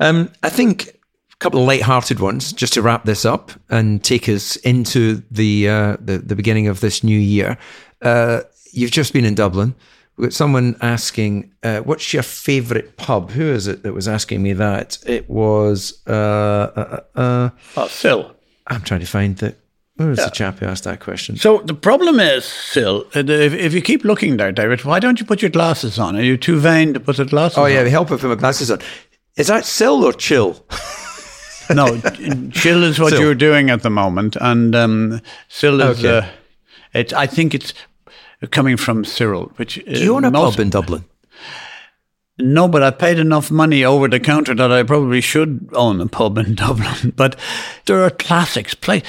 Um, 0.01 0.33
I 0.43 0.51
think 0.51 0.98
couple 1.39 1.61
of 1.61 1.67
light-hearted 1.67 2.21
ones 2.21 2.53
just 2.53 2.73
to 2.73 2.83
wrap 2.83 3.05
this 3.05 3.25
up 3.25 3.53
and 3.71 4.03
take 4.03 4.29
us 4.29 4.57
into 4.57 5.23
the 5.31 5.69
uh, 5.69 5.97
the, 6.01 6.19
the, 6.19 6.35
beginning 6.35 6.67
of 6.67 6.81
this 6.81 7.05
new 7.05 7.19
year. 7.19 7.57
Uh, 8.03 8.41
you've 8.73 8.91
just 8.91 9.13
been 9.13 9.25
in 9.25 9.35
Dublin. 9.35 9.75
We've 10.17 10.27
got 10.27 10.35
someone 10.35 10.77
asking, 10.81 11.53
uh, 11.63 11.81
"What's 11.81 12.13
your 12.13 12.25
favourite 12.25 12.97
pub?" 12.97 13.31
Who 13.31 13.45
is 13.45 13.69
it 13.69 13.85
that 13.85 13.93
was 13.93 14.09
asking 14.09 14.43
me 14.43 14.53
that? 14.55 14.99
It 15.07 15.31
was 15.31 16.03
uh, 16.09 16.13
uh, 16.13 17.01
uh, 17.15 17.51
oh, 17.77 17.87
Phil. 17.87 18.35
I'm 18.67 18.83
trying 18.83 19.01
to 19.01 19.07
find 19.07 19.41
it. 19.43 19.61
Who 19.97 20.09
was 20.09 20.19
yeah. 20.19 20.27
the 20.27 20.31
chap 20.31 20.59
who 20.59 20.67
asked 20.67 20.85
that 20.85 21.01
question? 21.01 21.37
So 21.37 21.59
the 21.59 21.75
problem 21.75 22.21
is, 22.21 22.49
Phil, 22.49 23.05
if, 23.15 23.29
if, 23.29 23.75
you 23.75 23.83
keep 23.83 24.05
looking 24.05 24.37
there, 24.37 24.53
David, 24.53 24.85
why 24.85 25.01
don't 25.01 25.19
you 25.19 25.27
put 25.27 25.43
your 25.43 25.51
glasses 25.51 25.99
on? 25.99 26.15
Are 26.15 26.23
you 26.23 26.37
too 26.37 26.61
vain 26.61 26.95
to 26.95 27.01
put 27.01 27.17
the 27.17 27.25
glasses 27.25 27.59
oh, 27.59 27.65
on? 27.65 27.73
yeah, 27.73 27.83
they 27.83 27.91
help 27.91 28.13
I 28.13 28.17
put 28.17 28.29
my 28.29 28.37
glasses 28.37 28.71
on. 28.71 28.79
Is 29.37 29.49
that 29.49 29.65
Sil 29.67 30.05
or 30.05 30.13
Chill? 30.13 30.65
no, 31.71 32.01
chill 32.51 32.85
is 32.85 32.99
what 32.99 33.13
you're 33.19 33.35
doing 33.35 33.71
at 33.71 33.83
the 33.83 33.91
moment, 33.91 34.37
and 34.41 34.75
um, 34.75 35.21
is. 35.49 35.81
Okay. 35.81 36.19
Uh, 36.19 36.27
it, 36.95 37.13
I 37.13 37.27
think 37.27 37.55
it's 37.55 37.75
coming 38.51 38.77
from 38.77 39.05
Cyril. 39.05 39.53
Which 39.57 39.79
uh, 39.79 39.93
do 39.93 40.03
you 40.03 40.17
own 40.17 40.25
a 40.25 40.31
pub 40.31 40.59
in 40.59 40.71
Dublin? 40.71 41.05
No, 42.41 42.69
but 42.69 42.85
I 42.85 42.91
paid 42.93 43.19
enough 43.19 43.51
money 43.51 43.85
over 43.85 44.07
the 44.07 44.21
counter 44.21 44.55
that 44.55 44.71
I 44.71 44.85
probably 44.85 45.21
should 45.21 45.69
own 45.73 46.01
a 46.01 46.07
pub 46.07 46.39
in 46.39 46.55
Dublin. 46.57 47.13
But 47.17 47.37
there 47.87 48.03
are 48.05 48.11
classics. 48.11 48.75
Play 48.75 49.03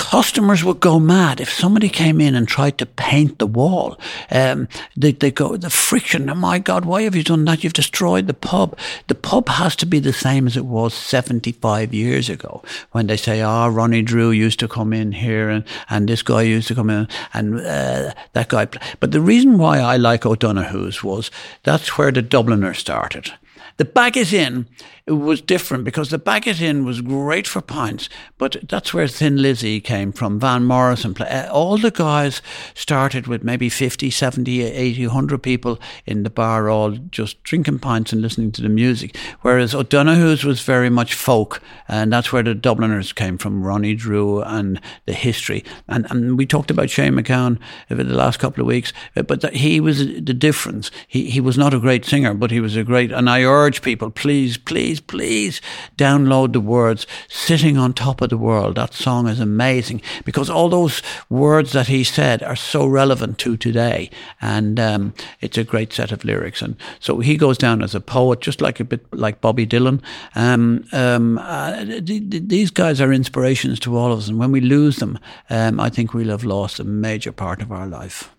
customers 0.00 0.64
would 0.64 0.80
go 0.80 0.98
mad 0.98 1.42
if 1.42 1.52
somebody 1.52 1.90
came 1.90 2.22
in 2.22 2.34
and 2.34 2.48
tried 2.48 2.78
to 2.78 2.86
paint 2.86 3.38
the 3.38 3.46
wall. 3.46 4.00
Um, 4.30 4.66
they, 4.96 5.12
they 5.12 5.30
go, 5.30 5.58
the 5.58 5.68
friction, 5.68 6.30
oh 6.30 6.34
my 6.34 6.58
God, 6.58 6.86
why 6.86 7.02
have 7.02 7.14
you 7.14 7.22
done 7.22 7.44
that? 7.44 7.62
You've 7.62 7.74
destroyed 7.74 8.26
the 8.26 8.32
pub. 8.32 8.78
The 9.08 9.14
pub 9.14 9.50
has 9.50 9.76
to 9.76 9.84
be 9.84 9.98
the 9.98 10.14
same 10.14 10.46
as 10.46 10.56
it 10.56 10.64
was 10.64 10.94
75 10.94 11.92
years 11.92 12.30
ago 12.30 12.62
when 12.92 13.08
they 13.08 13.18
say, 13.18 13.42
ah, 13.42 13.66
oh, 13.66 13.68
Ronnie 13.68 14.00
Drew 14.00 14.30
used 14.30 14.58
to 14.60 14.68
come 14.68 14.94
in 14.94 15.12
here 15.12 15.50
and, 15.50 15.64
and 15.90 16.08
this 16.08 16.22
guy 16.22 16.42
used 16.42 16.68
to 16.68 16.74
come 16.74 16.88
in 16.88 17.06
and 17.34 17.60
uh, 17.60 18.14
that 18.32 18.48
guy. 18.48 18.68
But 19.00 19.12
the 19.12 19.20
reason 19.20 19.58
why 19.58 19.80
I 19.80 19.98
like 19.98 20.24
O'Donoghue's 20.24 21.04
was 21.04 21.30
that's 21.64 21.98
where 21.98 22.10
the 22.10 22.22
Dubliner 22.22 22.74
started. 22.74 23.32
The 23.80 23.86
Baggot 23.86 24.34
Inn 24.34 24.66
was 25.06 25.40
different 25.40 25.84
because 25.84 26.10
the 26.10 26.18
Baggot 26.18 26.60
Inn 26.60 26.84
was 26.84 27.00
great 27.00 27.46
for 27.46 27.62
pints, 27.62 28.10
but 28.36 28.56
that's 28.68 28.92
where 28.92 29.08
Thin 29.08 29.40
Lizzy 29.40 29.80
came 29.80 30.12
from, 30.12 30.38
Van 30.38 30.64
Morrison. 30.64 31.16
Uh, 31.18 31.48
all 31.50 31.78
the 31.78 31.90
guys 31.90 32.42
started 32.74 33.26
with 33.26 33.42
maybe 33.42 33.70
50, 33.70 34.10
70, 34.10 34.62
80, 34.62 35.06
100 35.06 35.42
people 35.42 35.80
in 36.04 36.24
the 36.24 36.28
bar, 36.30 36.68
all 36.68 36.90
just 36.90 37.42
drinking 37.42 37.78
pints 37.78 38.12
and 38.12 38.20
listening 38.20 38.52
to 38.52 38.60
the 38.60 38.68
music. 38.68 39.16
Whereas 39.40 39.74
O'Donoghue's 39.74 40.44
was 40.44 40.60
very 40.60 40.90
much 40.90 41.14
folk, 41.14 41.62
and 41.88 42.12
that's 42.12 42.32
where 42.32 42.42
the 42.42 42.54
Dubliners 42.54 43.14
came 43.14 43.38
from, 43.38 43.64
Ronnie 43.64 43.94
Drew 43.94 44.42
and 44.42 44.78
the 45.06 45.14
history. 45.14 45.64
And, 45.88 46.06
and 46.10 46.36
we 46.36 46.44
talked 46.44 46.70
about 46.70 46.90
Shane 46.90 47.14
MacGowan 47.14 47.58
over 47.90 48.04
the 48.04 48.14
last 48.14 48.38
couple 48.38 48.60
of 48.60 48.66
weeks, 48.66 48.92
uh, 49.16 49.22
but 49.22 49.54
he 49.54 49.80
was 49.80 50.00
the 50.00 50.34
difference. 50.34 50.90
He, 51.08 51.30
he 51.30 51.40
was 51.40 51.56
not 51.56 51.72
a 51.72 51.80
great 51.80 52.04
singer, 52.04 52.34
but 52.34 52.50
he 52.50 52.60
was 52.60 52.76
a 52.76 52.84
great, 52.84 53.10
and 53.10 53.30
I 53.30 53.42
urge 53.42 53.69
people, 53.78 54.10
please, 54.10 54.56
please, 54.56 55.00
please, 55.00 55.60
download 55.96 56.52
the 56.52 56.60
words 56.60 57.06
Sitting 57.28 57.76
on 57.76 57.92
Top 57.92 58.20
of 58.20 58.30
the 58.30 58.38
World. 58.38 58.76
That 58.76 58.94
song 58.94 59.28
is 59.28 59.38
amazing 59.38 60.02
because 60.24 60.50
all 60.50 60.68
those 60.68 61.02
words 61.28 61.72
that 61.72 61.88
he 61.88 62.04
said 62.04 62.42
are 62.42 62.56
so 62.56 62.86
relevant 62.86 63.38
to 63.38 63.56
today. 63.56 64.10
And 64.40 64.80
um, 64.80 65.14
it's 65.40 65.58
a 65.58 65.64
great 65.64 65.92
set 65.92 66.12
of 66.12 66.24
lyrics. 66.24 66.62
And 66.62 66.76
so 66.98 67.20
he 67.20 67.36
goes 67.36 67.58
down 67.58 67.82
as 67.82 67.94
a 67.94 68.00
poet, 68.00 68.40
just 68.40 68.60
like 68.60 68.80
a 68.80 68.84
bit 68.84 69.06
like 69.12 69.40
Bobby 69.40 69.66
Dylan. 69.66 70.02
Um, 70.34 70.84
um, 70.92 71.38
uh, 71.38 71.84
these 72.00 72.70
guys 72.70 73.00
are 73.00 73.12
inspirations 73.12 73.78
to 73.80 73.96
all 73.96 74.12
of 74.12 74.18
us. 74.18 74.28
And 74.28 74.38
when 74.38 74.52
we 74.52 74.60
lose 74.60 74.96
them, 74.96 75.18
um, 75.48 75.78
I 75.78 75.90
think 75.90 76.14
we'll 76.14 76.28
have 76.28 76.44
lost 76.44 76.80
a 76.80 76.84
major 76.84 77.32
part 77.32 77.62
of 77.62 77.70
our 77.70 77.86
life. 77.86 78.34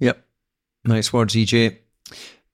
Yep. 0.00 0.22
Nice 0.84 1.12
words, 1.12 1.34
EJ. 1.34 1.78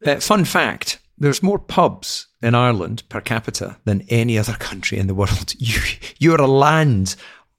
Uh, 0.04 0.16
fun 0.16 0.44
fact 0.44 0.98
there's 1.22 1.42
more 1.42 1.58
pubs 1.58 2.26
in 2.42 2.54
Ireland 2.54 3.04
per 3.08 3.20
capita 3.20 3.76
than 3.84 4.04
any 4.08 4.38
other 4.38 4.54
country 4.54 4.98
in 4.98 5.06
the 5.06 5.14
world. 5.14 5.54
You, 5.62 5.80
you're 6.18 6.40
a 6.40 6.48
land 6.48 7.14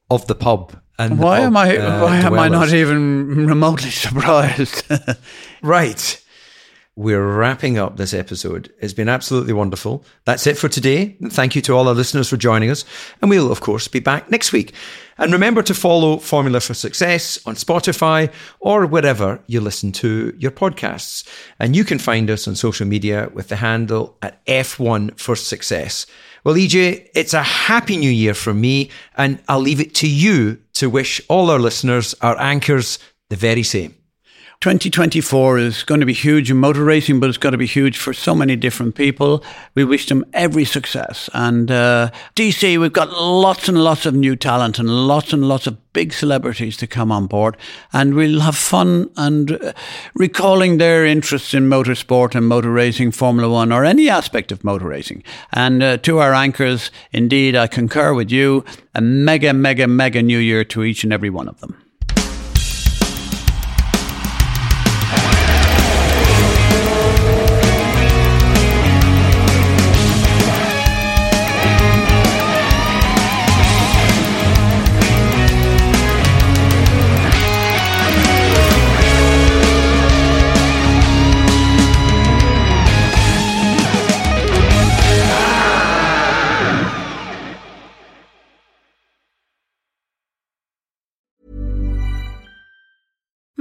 of 0.09 0.27
the 0.27 0.35
pub. 0.35 0.79
And 0.99 1.17
why 1.17 1.37
pub, 1.37 1.45
am 1.45 1.57
I? 1.57 1.77
Uh, 1.77 2.03
why 2.03 2.17
am 2.17 2.33
I 2.33 2.49
not 2.49 2.73
even 2.73 3.47
remotely 3.47 3.89
surprised? 4.05 4.83
right. 5.61 6.19
We're 6.95 7.25
wrapping 7.25 7.77
up 7.77 7.97
this 7.97 8.13
episode. 8.13 8.71
It's 8.79 8.93
been 8.93 9.09
absolutely 9.09 9.53
wonderful. 9.53 10.05
That's 10.25 10.45
it 10.45 10.57
for 10.57 10.69
today. 10.69 11.17
Thank 11.29 11.55
you 11.55 11.61
to 11.63 11.73
all 11.73 11.87
our 11.87 11.95
listeners 11.95 12.29
for 12.29 12.37
joining 12.37 12.69
us. 12.69 12.85
And 13.21 13.29
we'll, 13.31 13.51
of 13.51 13.61
course, 13.61 13.87
be 13.87 13.99
back 13.99 14.29
next 14.29 14.51
week. 14.51 14.73
And 15.17 15.31
remember 15.31 15.61
to 15.63 15.73
follow 15.73 16.17
Formula 16.17 16.59
for 16.59 16.73
Success 16.73 17.39
on 17.45 17.55
Spotify 17.55 18.31
or 18.59 18.85
wherever 18.85 19.41
you 19.47 19.61
listen 19.61 19.91
to 19.93 20.35
your 20.37 20.51
podcasts. 20.51 21.27
And 21.59 21.75
you 21.75 21.83
can 21.83 21.99
find 21.99 22.29
us 22.29 22.47
on 22.47 22.55
social 22.55 22.87
media 22.87 23.29
with 23.33 23.49
the 23.49 23.57
handle 23.57 24.17
at 24.21 24.43
F1 24.45 25.19
for 25.19 25.35
Success. 25.35 26.05
Well, 26.43 26.55
EJ, 26.55 27.09
it's 27.15 27.33
a 27.33 27.43
happy 27.43 27.95
new 27.95 28.09
year 28.09 28.33
from 28.33 28.59
me, 28.59 28.89
and 29.15 29.41
I'll 29.47 29.61
leave 29.61 29.79
it 29.79 29.95
to 29.95 30.09
you 30.09 30.59
to 30.73 30.89
wish 30.89 31.21
all 31.29 31.49
our 31.49 31.59
listeners, 31.59 32.13
our 32.21 32.39
anchors, 32.39 32.99
the 33.29 33.37
very 33.37 33.63
same. 33.63 33.95
2024 34.63 35.57
is 35.57 35.83
going 35.83 35.99
to 35.99 36.05
be 36.05 36.13
huge 36.13 36.49
in 36.49 36.55
motor 36.55 36.85
racing, 36.85 37.19
but 37.19 37.27
it's 37.27 37.37
going 37.37 37.51
to 37.51 37.57
be 37.57 37.65
huge 37.65 37.97
for 37.97 38.13
so 38.13 38.33
many 38.33 38.55
different 38.55 38.95
people. 38.95 39.43
We 39.75 39.83
wish 39.83 40.07
them 40.07 40.23
every 40.31 40.63
success. 40.63 41.29
And 41.33 41.69
uh, 41.69 42.11
DC, 42.37 42.79
we've 42.79 42.93
got 42.93 43.11
lots 43.11 43.67
and 43.67 43.83
lots 43.83 44.05
of 44.05 44.13
new 44.13 44.37
talent 44.37 44.79
and 44.79 44.87
lots 44.87 45.33
and 45.33 45.49
lots 45.49 45.67
of 45.67 45.91
big 45.91 46.13
celebrities 46.13 46.77
to 46.77 46.87
come 46.87 47.11
on 47.11 47.27
board. 47.27 47.57
And 47.91 48.13
we'll 48.13 48.39
have 48.39 48.55
fun 48.55 49.09
and 49.17 49.51
uh, 49.51 49.73
recalling 50.15 50.77
their 50.77 51.05
interests 51.05 51.53
in 51.53 51.67
motorsport 51.67 52.33
and 52.33 52.47
motor 52.47 52.71
racing, 52.71 53.11
Formula 53.11 53.51
One, 53.51 53.73
or 53.73 53.83
any 53.83 54.07
aspect 54.07 54.49
of 54.53 54.63
motor 54.63 54.87
racing. 54.87 55.25
And 55.51 55.83
uh, 55.83 55.97
to 55.97 56.19
our 56.19 56.33
anchors, 56.33 56.89
indeed, 57.11 57.57
I 57.57 57.67
concur 57.67 58.13
with 58.13 58.31
you. 58.31 58.63
A 58.95 59.01
mega, 59.01 59.51
mega, 59.51 59.87
mega 59.87 60.23
new 60.23 60.39
year 60.39 60.63
to 60.63 60.85
each 60.85 61.03
and 61.03 61.11
every 61.11 61.29
one 61.29 61.49
of 61.49 61.59
them. 61.59 61.82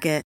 Target. 0.00 0.29